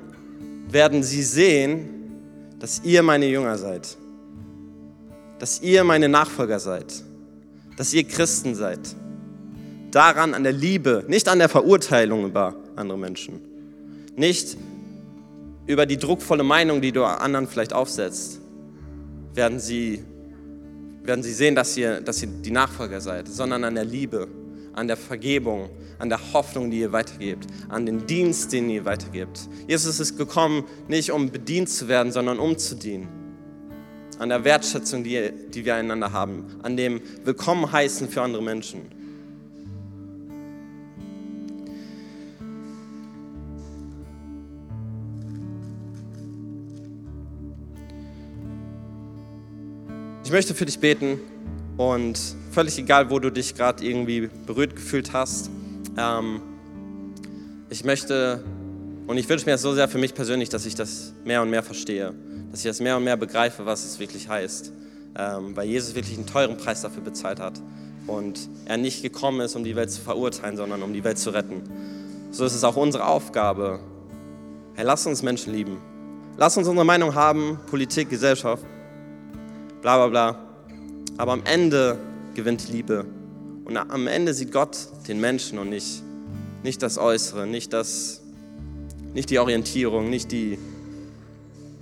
werden 0.68 1.04
sie 1.04 1.22
sehen, 1.22 2.18
dass 2.58 2.82
ihr 2.84 3.04
meine 3.04 3.28
Jünger 3.28 3.56
seid, 3.60 3.98
dass 5.38 5.62
ihr 5.62 5.84
meine 5.84 6.10
Nachfolger 6.10 6.60
seid, 6.60 7.04
dass 7.78 7.94
ihr 7.94 8.04
Christen 8.04 8.56
seid. 8.56 8.80
Daran 9.92 10.34
an 10.34 10.42
der 10.42 10.54
Liebe, 10.54 11.06
nicht 11.08 11.28
an 11.28 11.38
der 11.38 11.50
Verurteilung 11.50 12.26
über 12.26 12.56
andere 12.76 12.98
Menschen, 12.98 13.42
nicht 14.16 14.58
über 15.65 15.86
die 15.86 15.97
druckvolle 15.97 16.43
Meinung, 16.43 16.82
die 16.82 16.91
du 16.91 17.04
anderen 17.04 17.47
vielleicht 17.47 17.73
aufsetzt, 17.73 18.41
werden 19.34 19.60
sie 19.60 20.04
werden 21.04 21.21
sie 21.21 21.34
sehen, 21.34 21.54
dass 21.56 21.76
ihr, 21.78 22.02
dass 22.02 22.21
ihr 22.23 22.30
die 22.30 22.52
Nachfolger 22.52 23.02
seid, 23.02 23.28
sondern 23.28 23.63
an 23.63 23.76
der 23.76 23.86
Liebe, 23.86 24.28
an 24.73 24.88
der 24.88 24.97
Vergebung, 24.97 25.69
an 25.99 26.10
der 26.10 26.19
Hoffnung, 26.34 26.71
die 26.71 26.80
ihr 26.80 26.91
weitergebt, 26.91 27.45
an 27.69 27.86
den 27.86 28.08
Dienst, 28.08 28.54
den 28.54 28.69
ihr 28.69 28.86
weitergebt. 28.86 29.47
Jesus 29.67 29.99
ist 29.99 30.17
gekommen, 30.17 30.63
nicht 30.88 31.12
um 31.12 31.30
bedient 31.30 31.69
zu 31.69 31.88
werden, 31.88 32.12
sondern 32.12 32.39
um 32.39 32.58
zu 32.58 32.76
dienen. 32.76 33.10
An 34.19 34.30
der 34.30 34.43
Wertschätzung, 34.43 35.04
die, 35.04 35.32
die 35.54 35.65
wir 35.65 35.76
einander 35.76 36.13
haben, 36.13 36.45
an 36.63 36.78
dem 36.78 37.02
Willkommen 37.26 37.71
heißen 37.71 38.08
für 38.08 38.21
andere 38.21 38.41
Menschen. 38.41 38.84
Möchte 50.34 50.56
für 50.56 50.65
dich 50.65 50.80
beten 50.80 51.19
und 51.78 52.19
völlig 52.52 52.80
egal, 52.80 53.12
wo 53.12 53.19
du 53.19 53.32
dich 53.32 53.54
gerade 53.54 53.86
irgendwie 53.86 54.32
berührt 54.48 54.76
gefühlt 54.76 55.13
hast, 55.13 55.52
ähm, 55.96 56.41
ich 57.69 57.84
möchte 57.84 58.43
und 59.06 59.17
ich 59.17 59.30
wünsche 59.30 59.46
mir 59.46 59.52
das 59.52 59.62
so 59.62 59.76
sehr 59.76 59.88
für 59.88 60.00
mich 60.00 60.15
persönlich, 60.15 60.50
dass 60.50 60.65
ich 60.65 60.74
das 60.74 61.13
mehr 61.24 61.43
und 61.43 61.52
mehr 61.52 61.62
verstehe, 61.62 62.15
dass 62.50 62.62
ich 62.62 62.65
das 62.65 62.80
mehr 62.80 62.98
und 62.98 63.04
mehr 63.04 63.15
begreife, 63.15 63.67
was 63.67 63.86
es 63.86 64.00
wirklich 64.00 64.28
heißt, 64.28 64.74
ähm, 65.15 65.56
weil 65.56 65.67
Jesus 65.67 65.93
wirklich 65.93 66.17
einen 66.17 66.26
teuren 66.26 66.58
Preis 66.58 66.82
dafür 66.82 67.04
bezahlt 67.04 67.39
hat 67.39 67.62
und 68.08 68.50
er 68.65 68.78
nicht 68.78 69.04
gekommen 69.04 69.39
ist, 69.39 69.56
um 69.56 69.63
die 69.63 69.76
Welt 69.76 69.91
zu 69.91 70.02
verurteilen, 70.02 70.58
sondern 70.58 70.82
um 70.82 70.93
die 70.93 71.04
Welt 71.04 71.19
zu 71.19 71.30
retten. 71.30 71.62
So 72.32 72.43
ist 72.43 72.56
es 72.56 72.63
auch 72.63 72.76
unsere 72.76 73.06
Aufgabe. 73.06 73.82
Hey, 74.74 74.84
lass 74.84 75.06
uns 75.06 75.22
Menschen 75.22 75.54
lieben. 75.54 75.78
Lass 76.38 76.58
uns 76.58 76.67
unsere 76.67 76.86
Meinung 76.86 77.13
haben, 77.13 77.60
Politik, 77.67 78.10
Gesellschaft 78.10 78.65
bla 79.84 79.98
bla 79.98 80.08
bla. 80.08 80.39
Aber 81.17 81.34
am 81.34 81.43
Ende 81.43 82.00
gewinnt 82.34 82.69
Liebe. 82.69 83.06
Und 83.65 83.78
am 83.78 84.08
Ende 84.08 84.34
sieht 84.34 84.52
Gott 84.52 84.78
den 85.08 85.19
Menschen 85.19 85.60
und 85.60 85.69
nicht, 85.69 86.02
nicht 86.63 86.82
das 86.82 86.98
Äußere, 86.98 87.46
nicht, 87.46 87.74
das, 87.74 88.22
nicht 89.13 89.30
die 89.30 89.38
Orientierung, 89.39 90.10
nicht 90.10 90.32
die, 90.32 90.58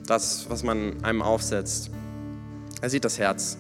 das, 0.06 0.48
was 0.50 0.64
man 0.64 1.04
einem 1.04 1.22
aufsetzt. 1.22 1.92
Er 2.82 2.90
sieht 2.90 3.06
das 3.06 3.20
Herz. 3.20 3.58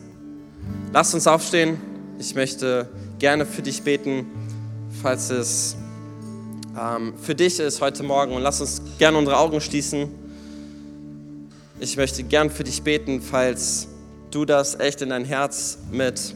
Lass 0.91 1.13
uns 1.13 1.27
aufstehen. 1.27 1.79
Ich 2.17 2.35
möchte 2.35 2.89
gerne 3.19 3.45
für 3.45 3.61
dich 3.61 3.83
beten, 3.83 4.25
falls 5.01 5.29
es 5.29 5.75
ähm, 6.79 7.13
für 7.21 7.35
dich 7.35 7.59
ist 7.59 7.79
heute 7.79 8.01
Morgen. 8.01 8.33
Und 8.33 8.41
lass 8.41 8.59
uns 8.59 8.81
gerne 8.97 9.19
unsere 9.19 9.37
Augen 9.37 9.61
schließen. 9.61 10.09
Ich 11.79 11.95
möchte 11.95 12.23
gern 12.23 12.49
für 12.49 12.63
dich 12.63 12.81
beten, 12.81 13.21
falls 13.21 13.87
du 14.31 14.45
das 14.45 14.79
echt 14.79 15.01
in 15.01 15.09
dein 15.09 15.25
Herz 15.25 15.77
mit 15.91 16.33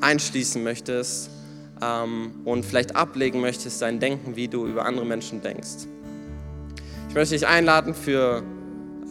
einschließen 0.00 0.62
möchtest 0.62 1.30
ähm, 1.82 2.32
und 2.44 2.64
vielleicht 2.64 2.94
ablegen 2.94 3.40
möchtest, 3.40 3.82
dein 3.82 3.98
Denken, 3.98 4.36
wie 4.36 4.48
du 4.48 4.66
über 4.66 4.84
andere 4.84 5.06
Menschen 5.06 5.42
denkst. 5.42 5.86
Ich 7.08 7.14
möchte 7.14 7.34
dich 7.34 7.46
einladen 7.46 7.94
für 7.94 8.42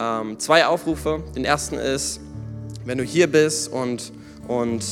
ähm, 0.00 0.38
zwei 0.38 0.66
Aufrufe. 0.66 1.24
Den 1.34 1.44
ersten 1.44 1.76
ist, 1.76 2.20
wenn 2.84 2.98
du 2.98 3.04
hier 3.04 3.26
bist 3.26 3.72
und, 3.72 4.12
und 4.46 4.84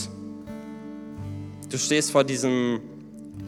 du 1.70 1.78
stehst 1.78 2.10
vor 2.10 2.24
diesem 2.24 2.80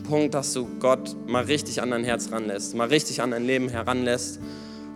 Punkt, 0.09 0.35
dass 0.35 0.53
du 0.53 0.69
Gott 0.79 1.17
mal 1.27 1.45
richtig 1.45 1.83
an 1.83 1.91
dein 1.91 2.05
Herz 2.05 2.31
ranlässt, 2.31 2.77
mal 2.77 2.89
richtig 2.89 3.23
an 3.23 3.33
dein 3.33 3.45
Leben 3.45 3.69
heranlässt 3.69 4.39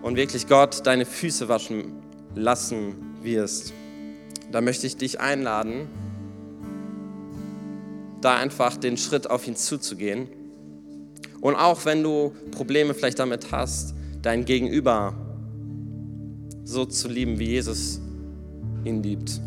und 0.02 0.16
wirklich 0.16 0.46
Gott 0.46 0.86
deine 0.86 1.04
Füße 1.04 1.48
waschen 1.48 1.92
lassen 2.36 2.94
wirst 3.22 3.72
da 4.52 4.60
möchte 4.60 4.86
ich 4.86 4.96
dich 4.96 5.20
einladen, 5.20 5.88
da 8.20 8.36
einfach 8.36 8.76
den 8.76 8.96
Schritt 8.96 9.30
auf 9.30 9.46
ihn 9.46 9.56
zuzugehen. 9.56 10.28
Und 11.40 11.54
auch 11.54 11.84
wenn 11.84 12.02
du 12.02 12.34
Probleme 12.50 12.94
vielleicht 12.94 13.18
damit 13.18 13.50
hast, 13.50 13.94
dein 14.22 14.44
Gegenüber 14.44 15.14
so 16.64 16.84
zu 16.84 17.08
lieben, 17.08 17.38
wie 17.38 17.46
Jesus 17.46 18.00
ihn 18.84 19.02
liebt, 19.02 19.40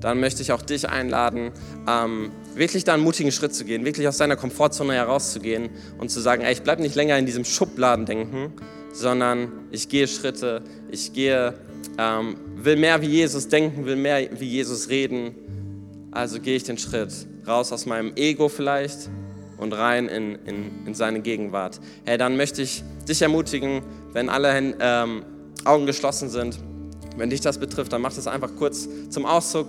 dann 0.00 0.20
möchte 0.20 0.42
ich 0.42 0.52
auch 0.52 0.62
dich 0.62 0.88
einladen, 0.88 1.50
ähm, 1.88 2.30
wirklich 2.54 2.84
da 2.84 2.94
einen 2.94 3.02
mutigen 3.02 3.32
Schritt 3.32 3.54
zu 3.54 3.64
gehen, 3.64 3.84
wirklich 3.84 4.06
aus 4.08 4.16
deiner 4.16 4.36
Komfortzone 4.36 4.94
herauszugehen 4.94 5.70
und 5.98 6.10
zu 6.10 6.20
sagen, 6.20 6.42
ey, 6.42 6.52
ich 6.52 6.62
bleibe 6.62 6.82
nicht 6.82 6.94
länger 6.94 7.18
in 7.18 7.26
diesem 7.26 7.44
Schubladendenken, 7.44 8.52
sondern 8.92 9.52
ich 9.70 9.88
gehe 9.88 10.06
Schritte, 10.06 10.62
ich 10.90 11.12
gehe, 11.12 11.54
ähm, 11.98 12.36
will 12.64 12.76
mehr 12.76 13.00
wie 13.00 13.06
Jesus 13.06 13.48
denken, 13.48 13.84
will 13.84 13.96
mehr 13.96 14.28
wie 14.38 14.46
Jesus 14.46 14.88
reden. 14.88 15.34
Also 16.10 16.40
gehe 16.40 16.56
ich 16.56 16.64
den 16.64 16.78
Schritt 16.78 17.12
raus 17.46 17.72
aus 17.72 17.86
meinem 17.86 18.12
Ego 18.16 18.48
vielleicht 18.48 19.08
und 19.56 19.72
rein 19.72 20.08
in, 20.08 20.36
in, 20.46 20.86
in 20.86 20.94
seine 20.94 21.20
Gegenwart. 21.20 21.80
Hey, 22.04 22.18
dann 22.18 22.36
möchte 22.36 22.62
ich 22.62 22.82
dich 23.08 23.22
ermutigen, 23.22 23.82
wenn 24.12 24.28
alle 24.28 24.74
ähm, 24.80 25.24
Augen 25.64 25.86
geschlossen 25.86 26.28
sind, 26.28 26.58
wenn 27.16 27.30
dich 27.30 27.40
das 27.40 27.58
betrifft, 27.58 27.92
dann 27.92 28.00
mach 28.00 28.12
das 28.12 28.26
einfach 28.26 28.50
kurz 28.56 28.88
zum 29.10 29.26
Ausdruck. 29.26 29.68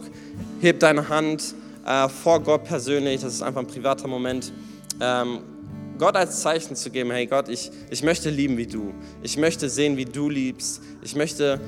Heb 0.62 0.80
deine 0.80 1.10
Hand 1.10 1.56
äh, 1.86 2.08
vor 2.08 2.42
Gott 2.42 2.64
persönlich. 2.64 3.22
Das 3.22 3.34
ist 3.34 3.42
einfach 3.42 3.62
ein 3.62 3.68
privater 3.68 4.08
Moment. 4.08 4.52
Ähm, 5.02 5.40
Gott 5.98 6.16
als 6.16 6.42
Zeichen 6.42 6.76
zu 6.76 6.92
geben, 6.92 7.12
hey 7.12 7.26
Gott, 7.26 7.50
ich, 7.50 7.72
ich 7.90 8.04
möchte 8.04 8.30
lieben 8.30 8.58
wie 8.58 8.68
du. 8.68 8.94
Ich 9.22 9.38
möchte 9.38 9.68
sehen, 9.70 9.98
wie 9.98 10.06
du 10.06 10.30
liebst. 10.30 10.82
Ich 11.02 11.16
möchte 11.16 11.60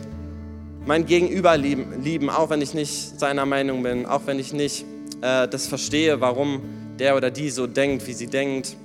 mein 0.86 1.06
Gegenüber 1.06 1.58
lieben, 1.58 2.02
lieben 2.04 2.30
auch 2.30 2.50
wenn 2.50 2.62
ich 2.62 2.74
nicht 2.74 3.20
seiner 3.20 3.46
Meinung 3.46 3.84
bin, 3.84 4.06
auch 4.06 4.22
wenn 4.26 4.40
ich 4.40 4.54
nicht 4.54 4.86
äh, 5.22 5.48
das 5.48 5.68
verstehe, 5.68 6.22
warum 6.22 6.62
der 7.00 7.16
oder 7.16 7.32
die 7.32 7.50
so 7.50 7.68
denkt, 7.68 8.06
wie 8.08 8.14
sie 8.14 8.28
denkt, 8.28 8.76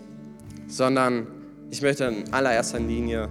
sondern 0.69 1.27
ich 1.71 1.83
möchte 1.83 2.05
in 2.05 2.33
allererster 2.33 2.79
Linie 2.79 3.29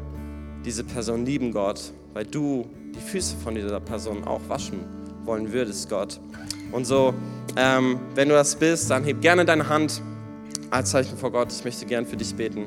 diese 0.66 0.84
Person 0.84 1.26
lieben, 1.26 1.51
Gott, 1.51 1.93
weil 2.13 2.26
du 2.26 2.68
die 2.95 2.99
Füße 2.99 3.36
von 3.43 3.55
dieser 3.55 3.80
Person 3.80 4.24
auch 4.24 4.41
waschen 4.47 4.80
wollen 5.26 5.51
würdest, 5.51 5.89
Gott. 5.89 6.20
Und 6.72 6.86
so, 6.86 7.13
ähm, 7.55 7.99
wenn 8.16 8.30
du 8.30 8.36
das 8.36 8.55
bist, 8.55 8.89
dann 8.89 9.03
heb 9.03 9.22
gerne 9.22 9.45
deine 9.45 9.70
Hand 9.70 10.01
als 10.72 10.91
Zeichen 10.91 11.18
vor 11.18 11.32
Gott. 11.32 11.51
Ich 11.51 11.63
möchte 11.63 11.86
gern 11.86 12.05
für 12.05 12.18
dich 12.18 12.34
beten. 12.34 12.66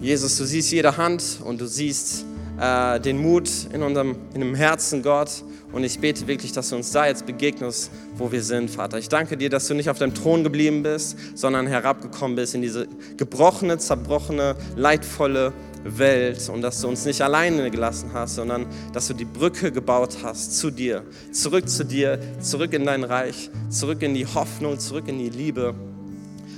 Jesus, 0.00 0.36
du 0.36 0.44
siehst 0.44 0.70
jede 0.72 0.96
Hand 0.96 1.40
und 1.42 1.60
du 1.60 1.66
siehst 1.66 2.26
äh, 2.60 3.00
den 3.00 3.18
Mut 3.18 3.48
in 3.72 3.82
unserem 3.82 4.16
in 4.34 4.40
dem 4.40 4.54
Herzen, 4.54 5.02
Gott. 5.02 5.42
Und 5.72 5.84
ich 5.84 5.98
bete 5.98 6.26
wirklich, 6.26 6.52
dass 6.52 6.70
du 6.70 6.76
uns 6.76 6.90
da 6.92 7.06
jetzt 7.06 7.26
begegnest, 7.26 7.90
wo 8.16 8.30
wir 8.32 8.42
sind, 8.42 8.70
Vater. 8.70 8.98
Ich 8.98 9.08
danke 9.08 9.36
dir, 9.36 9.50
dass 9.50 9.66
du 9.66 9.74
nicht 9.74 9.90
auf 9.90 9.98
deinem 9.98 10.14
Thron 10.14 10.44
geblieben 10.44 10.82
bist, 10.82 11.16
sondern 11.34 11.66
herabgekommen 11.66 12.36
bist 12.36 12.54
in 12.54 12.62
diese 12.62 12.88
gebrochene, 13.16 13.78
zerbrochene, 13.78 14.56
leidvolle 14.76 15.52
Welt 15.84 16.48
und 16.48 16.62
dass 16.62 16.80
du 16.80 16.88
uns 16.88 17.04
nicht 17.04 17.20
alleine 17.22 17.70
gelassen 17.70 18.10
hast, 18.12 18.36
sondern 18.36 18.66
dass 18.92 19.08
du 19.08 19.14
die 19.14 19.24
Brücke 19.24 19.70
gebaut 19.70 20.18
hast 20.22 20.58
zu 20.58 20.70
dir, 20.70 21.04
zurück 21.32 21.68
zu 21.68 21.84
dir, 21.84 22.18
zurück 22.40 22.72
in 22.72 22.84
dein 22.84 23.04
Reich, 23.04 23.50
zurück 23.68 24.02
in 24.02 24.14
die 24.14 24.26
Hoffnung, 24.26 24.78
zurück 24.78 25.08
in 25.08 25.18
die 25.18 25.30
Liebe, 25.30 25.74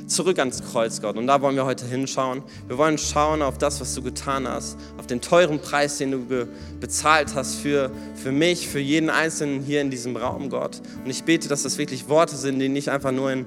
zurück 0.09 0.39
ans 0.39 0.63
Kreuz, 0.63 1.01
Gott. 1.01 1.17
Und 1.17 1.27
da 1.27 1.41
wollen 1.41 1.57
wir 1.57 1.65
heute 1.65 1.87
hinschauen. 1.87 2.43
Wir 2.67 2.79
wollen 2.79 2.99
schauen 2.99 3.43
auf 3.43 3.59
das, 3.59 3.81
was 3.81 3.95
du 3.95 4.03
getan 4.03 4.49
hast, 4.49 4.77
auf 4.99 5.07
den 5.07 5.21
teuren 5.21 5.61
Preis, 5.61 5.99
den 5.99 6.11
du 6.11 6.49
bezahlt 6.81 7.35
hast 7.35 7.57
für, 7.57 7.91
für 8.17 8.33
mich, 8.33 8.69
für 8.69 8.81
jeden 8.81 9.11
Einzelnen 9.11 9.63
hier 9.63 9.81
in 9.81 9.91
diesem 9.91 10.17
Raum, 10.17 10.51
Gott. 10.51 10.81
Und 11.05 11.11
ich 11.11 11.25
bete, 11.25 11.49
dass 11.49 11.63
das 11.63 11.79
wirklich 11.79 12.09
Worte 12.09 12.37
sind, 12.37 12.59
die 12.59 12.69
nicht 12.69 12.89
einfach 12.89 13.13
nur 13.13 13.31
in 13.31 13.47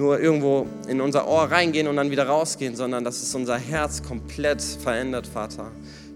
nur 0.00 0.18
irgendwo 0.18 0.66
in 0.88 1.00
unser 1.00 1.28
Ohr 1.28 1.42
reingehen 1.50 1.86
und 1.86 1.96
dann 1.96 2.10
wieder 2.10 2.26
rausgehen, 2.26 2.74
sondern 2.74 3.04
dass 3.04 3.22
es 3.22 3.34
unser 3.34 3.58
Herz 3.58 4.02
komplett 4.02 4.62
verändert, 4.62 5.26
Vater. 5.26 5.70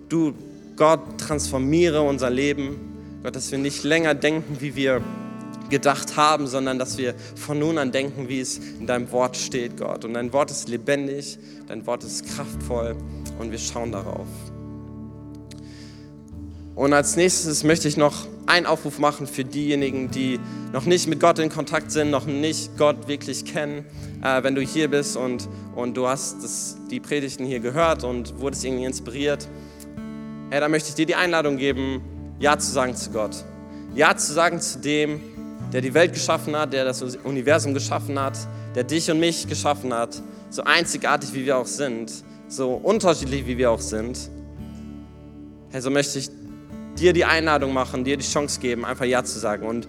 Du, 0.09 0.32
Gott, 0.76 1.01
transformiere 1.18 2.01
unser 2.01 2.30
Leben. 2.30 3.20
Gott, 3.22 3.37
dass 3.37 3.51
wir 3.51 3.59
nicht 3.59 3.85
länger 3.85 4.14
denken, 4.14 4.57
wie 4.61 4.74
wir 4.74 5.03
gedacht 5.75 6.16
haben, 6.16 6.47
sondern 6.47 6.79
dass 6.79 6.99
wir 6.99 7.14
von 7.35 7.59
nun 7.59 7.79
an 7.79 7.91
denken, 7.91 8.29
wie 8.29 8.39
es 8.39 8.59
in 8.59 8.87
deinem 8.87 9.11
Wort 9.11 9.37
steht, 9.37 9.77
Gott. 9.77 10.05
Und 10.05 10.14
dein 10.14 10.33
Wort 10.33 10.53
ist 10.53 10.68
lebendig, 10.68 11.37
dein 11.66 11.85
Wort 11.87 12.05
ist 12.05 12.27
kraftvoll 12.27 12.97
und 13.41 13.51
wir 13.51 13.59
schauen 13.59 13.91
darauf. 13.91 14.29
Und 16.77 16.93
als 16.93 17.16
nächstes 17.16 17.64
möchte 17.64 17.89
ich 17.89 17.97
noch 17.97 18.27
einen 18.47 18.66
Aufruf 18.66 19.01
machen 19.01 19.27
für 19.27 19.45
diejenigen, 19.45 20.11
die 20.12 20.39
noch 20.72 20.85
nicht 20.85 21.09
mit 21.09 21.18
Gott 21.18 21.41
in 21.41 21.49
Kontakt 21.49 21.91
sind, 21.91 22.11
noch 22.11 22.27
nicht 22.27 22.77
Gott 22.79 23.09
wirklich 23.09 23.45
kennen. 23.45 23.85
Äh, 24.22 24.45
wenn 24.45 24.55
du 24.55 24.61
hier 24.61 24.89
bist 24.89 25.16
und, 25.16 25.49
und 25.75 25.97
du 25.97 26.07
hast 26.07 26.43
das, 26.43 26.77
die 26.89 27.01
Predigten 27.01 27.47
hier 27.47 27.61
gehört 27.61 28.05
und 28.05 28.39
wurdest 28.39 28.64
irgendwie 28.64 28.85
inspiriert, 28.85 29.49
hey, 30.51 30.61
dann 30.61 30.70
möchte 30.70 30.91
ich 30.91 30.95
dir 30.95 31.07
die 31.07 31.16
Einladung 31.16 31.57
geben, 31.57 32.01
Ja 32.39 32.59
zu 32.59 32.70
sagen 32.70 32.95
zu 32.95 33.11
Gott. 33.11 33.45
Ja 33.95 34.16
zu 34.16 34.33
sagen 34.33 34.61
zu 34.61 34.81
dem, 34.81 35.20
der 35.75 35.81
die 35.81 35.93
Welt 35.93 36.12
geschaffen 36.12 36.57
hat, 36.57 36.72
der 36.72 36.85
das 36.85 37.03
Universum 37.03 37.75
geschaffen 37.75 38.16
hat, 38.16 38.39
der 38.77 38.85
dich 38.85 39.11
und 39.11 39.18
mich 39.18 39.49
geschaffen 39.49 39.93
hat, 39.93 40.22
so 40.49 40.62
einzigartig 40.62 41.35
wie 41.35 41.45
wir 41.45 41.59
auch 41.59 41.66
sind, 41.66 42.12
so 42.47 42.75
unterschiedlich 42.75 43.45
wie 43.49 43.59
wir 43.59 43.72
auch 43.72 43.81
sind. 43.81 44.31
Hey, 45.72 45.81
so 45.81 45.91
möchte 45.91 46.20
ich 46.20 46.31
dir 46.97 47.12
die 47.12 47.25
Einladung 47.25 47.72
machen, 47.72 48.05
dir 48.05 48.16
die 48.16 48.25
Chance 48.25 48.61
geben, 48.61 48.85
einfach 48.85 49.05
Ja 49.05 49.25
zu 49.25 49.37
sagen. 49.41 49.66
Und 49.66 49.89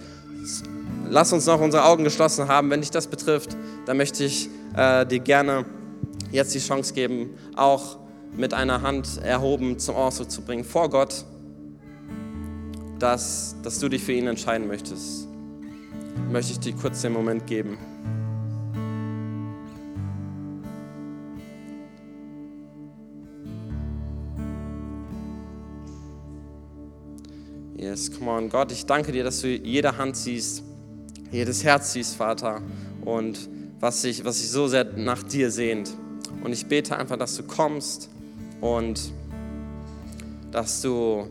lass 1.08 1.32
uns 1.32 1.46
noch 1.46 1.62
unsere 1.62 1.86
Augen 1.86 2.04
geschlossen 2.04 2.48
haben. 2.48 2.72
Wenn 2.72 2.82
dich 2.82 2.90
das 2.90 3.06
betrifft, 3.06 3.56
dann 3.86 3.98
möchte 3.98 4.24
ich 4.24 4.50
äh, 4.76 5.06
dir 5.06 5.20
gerne 5.20 5.66
jetzt 6.32 6.56
die 6.56 6.60
Chance 6.62 6.96
geben, 6.96 7.30
auch 7.56 8.00
mit 8.36 8.56
einer 8.56 8.82
Hand 8.82 9.20
erhoben 9.24 9.78
zum 9.78 9.94
Ausdruck 9.94 10.32
zu 10.32 10.42
bringen 10.42 10.64
vor 10.64 10.90
Gott, 10.90 11.26
dass, 12.98 13.56
dass 13.62 13.78
du 13.78 13.88
dich 13.88 14.04
für 14.04 14.14
ihn 14.14 14.26
entscheiden 14.26 14.68
möchtest. 14.68 15.25
Möchte 16.32 16.54
ich 16.54 16.60
dir 16.60 16.74
kurz 16.74 17.02
den 17.02 17.14
Moment 17.14 17.46
geben. 17.48 17.78
Yes, 27.78 28.12
come 28.12 28.32
on, 28.32 28.50
Gott, 28.50 28.72
ich 28.72 28.86
danke 28.86 29.12
dir, 29.12 29.24
dass 29.24 29.42
du 29.42 29.48
jede 29.48 29.98
Hand 29.98 30.18
siehst, 30.18 30.64
jedes 31.32 31.64
Herz 31.64 31.94
siehst, 31.94 32.16
Vater, 32.16 32.62
und 33.06 33.50
was 33.80 34.02
sich, 34.02 34.26
was 34.26 34.40
sich 34.40 34.50
so 34.50 34.68
sehr 34.68 34.86
nach 34.96 35.24
dir 35.24 35.52
sehnt. 35.52 35.94
Und 36.44 36.52
ich 36.52 36.66
bete 36.66 36.98
einfach, 36.98 37.18
dass 37.18 37.36
du 37.36 37.44
kommst 37.44 38.10
und 38.62 39.14
dass 40.52 40.82
du 40.82 41.28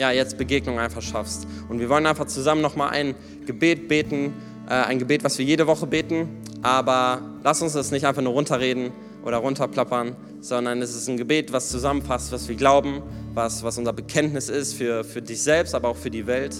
ja, 0.00 0.10
jetzt 0.10 0.38
Begegnung 0.38 0.78
einfach 0.78 1.02
schaffst. 1.02 1.46
Und 1.68 1.78
wir 1.78 1.90
wollen 1.90 2.06
einfach 2.06 2.26
zusammen 2.26 2.62
nochmal 2.62 2.88
ein 2.90 3.14
Gebet 3.44 3.86
beten, 3.86 4.32
äh, 4.66 4.72
ein 4.72 4.98
Gebet, 4.98 5.22
was 5.24 5.36
wir 5.36 5.44
jede 5.44 5.66
Woche 5.66 5.86
beten, 5.86 6.40
aber 6.62 7.20
lass 7.44 7.60
uns 7.60 7.74
das 7.74 7.90
nicht 7.90 8.06
einfach 8.06 8.22
nur 8.22 8.32
runterreden 8.32 8.92
oder 9.26 9.36
runterplappern, 9.36 10.16
sondern 10.40 10.80
es 10.80 10.94
ist 10.94 11.06
ein 11.10 11.18
Gebet, 11.18 11.52
was 11.52 11.68
zusammenfasst, 11.68 12.32
was 12.32 12.48
wir 12.48 12.56
glauben, 12.56 13.02
was, 13.34 13.62
was 13.62 13.76
unser 13.76 13.92
Bekenntnis 13.92 14.48
ist 14.48 14.72
für, 14.72 15.04
für 15.04 15.20
dich 15.20 15.42
selbst, 15.42 15.74
aber 15.74 15.88
auch 15.88 15.96
für 15.98 16.10
die 16.10 16.26
Welt. 16.26 16.56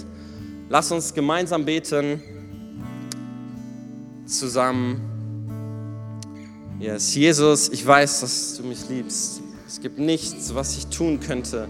Lass 0.69 0.91
uns 0.91 1.11
gemeinsam 1.11 1.65
beten, 1.65 2.21
zusammen. 4.27 5.01
Yes, 6.79 7.15
Jesus, 7.15 7.69
ich 7.69 7.85
weiß, 7.85 8.21
dass 8.21 8.57
du 8.57 8.63
mich 8.67 8.87
liebst. 8.87 9.41
Es 9.67 9.79
gibt 9.79 9.97
nichts, 9.99 10.53
was 10.53 10.77
ich 10.77 10.87
tun 10.87 11.21
könnte, 11.21 11.69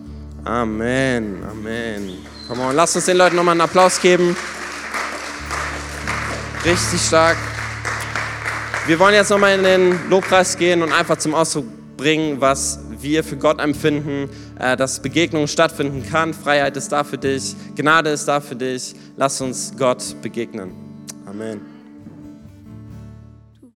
Amen, 0.43 1.43
Amen. 1.49 2.17
Komm 2.47 2.59
on, 2.61 2.75
lass 2.75 2.95
uns 2.95 3.05
den 3.05 3.17
Leuten 3.17 3.35
nochmal 3.35 3.53
einen 3.53 3.61
Applaus 3.61 4.01
geben. 4.01 4.35
Richtig 6.65 7.01
stark. 7.01 7.37
Wir 8.87 8.97
wollen 8.99 9.13
jetzt 9.13 9.29
nochmal 9.29 9.57
in 9.57 9.63
den 9.63 10.09
Lobpreis 10.09 10.57
gehen 10.57 10.81
und 10.81 10.91
einfach 10.91 11.17
zum 11.17 11.35
Ausdruck 11.35 11.65
bringen, 11.95 12.41
was 12.41 12.79
wir 12.99 13.23
für 13.23 13.37
Gott 13.37 13.59
empfinden, 13.61 14.29
äh, 14.59 14.75
dass 14.75 15.01
Begegnung 15.01 15.47
stattfinden 15.47 16.03
kann. 16.09 16.33
Freiheit 16.33 16.75
ist 16.75 16.91
da 16.91 17.03
für 17.03 17.17
dich, 17.17 17.55
Gnade 17.75 18.09
ist 18.09 18.27
da 18.27 18.41
für 18.41 18.55
dich. 18.55 18.95
Lass 19.17 19.39
uns 19.41 19.73
Gott 19.77 20.15
begegnen. 20.21 20.71
Amen. 21.27 21.70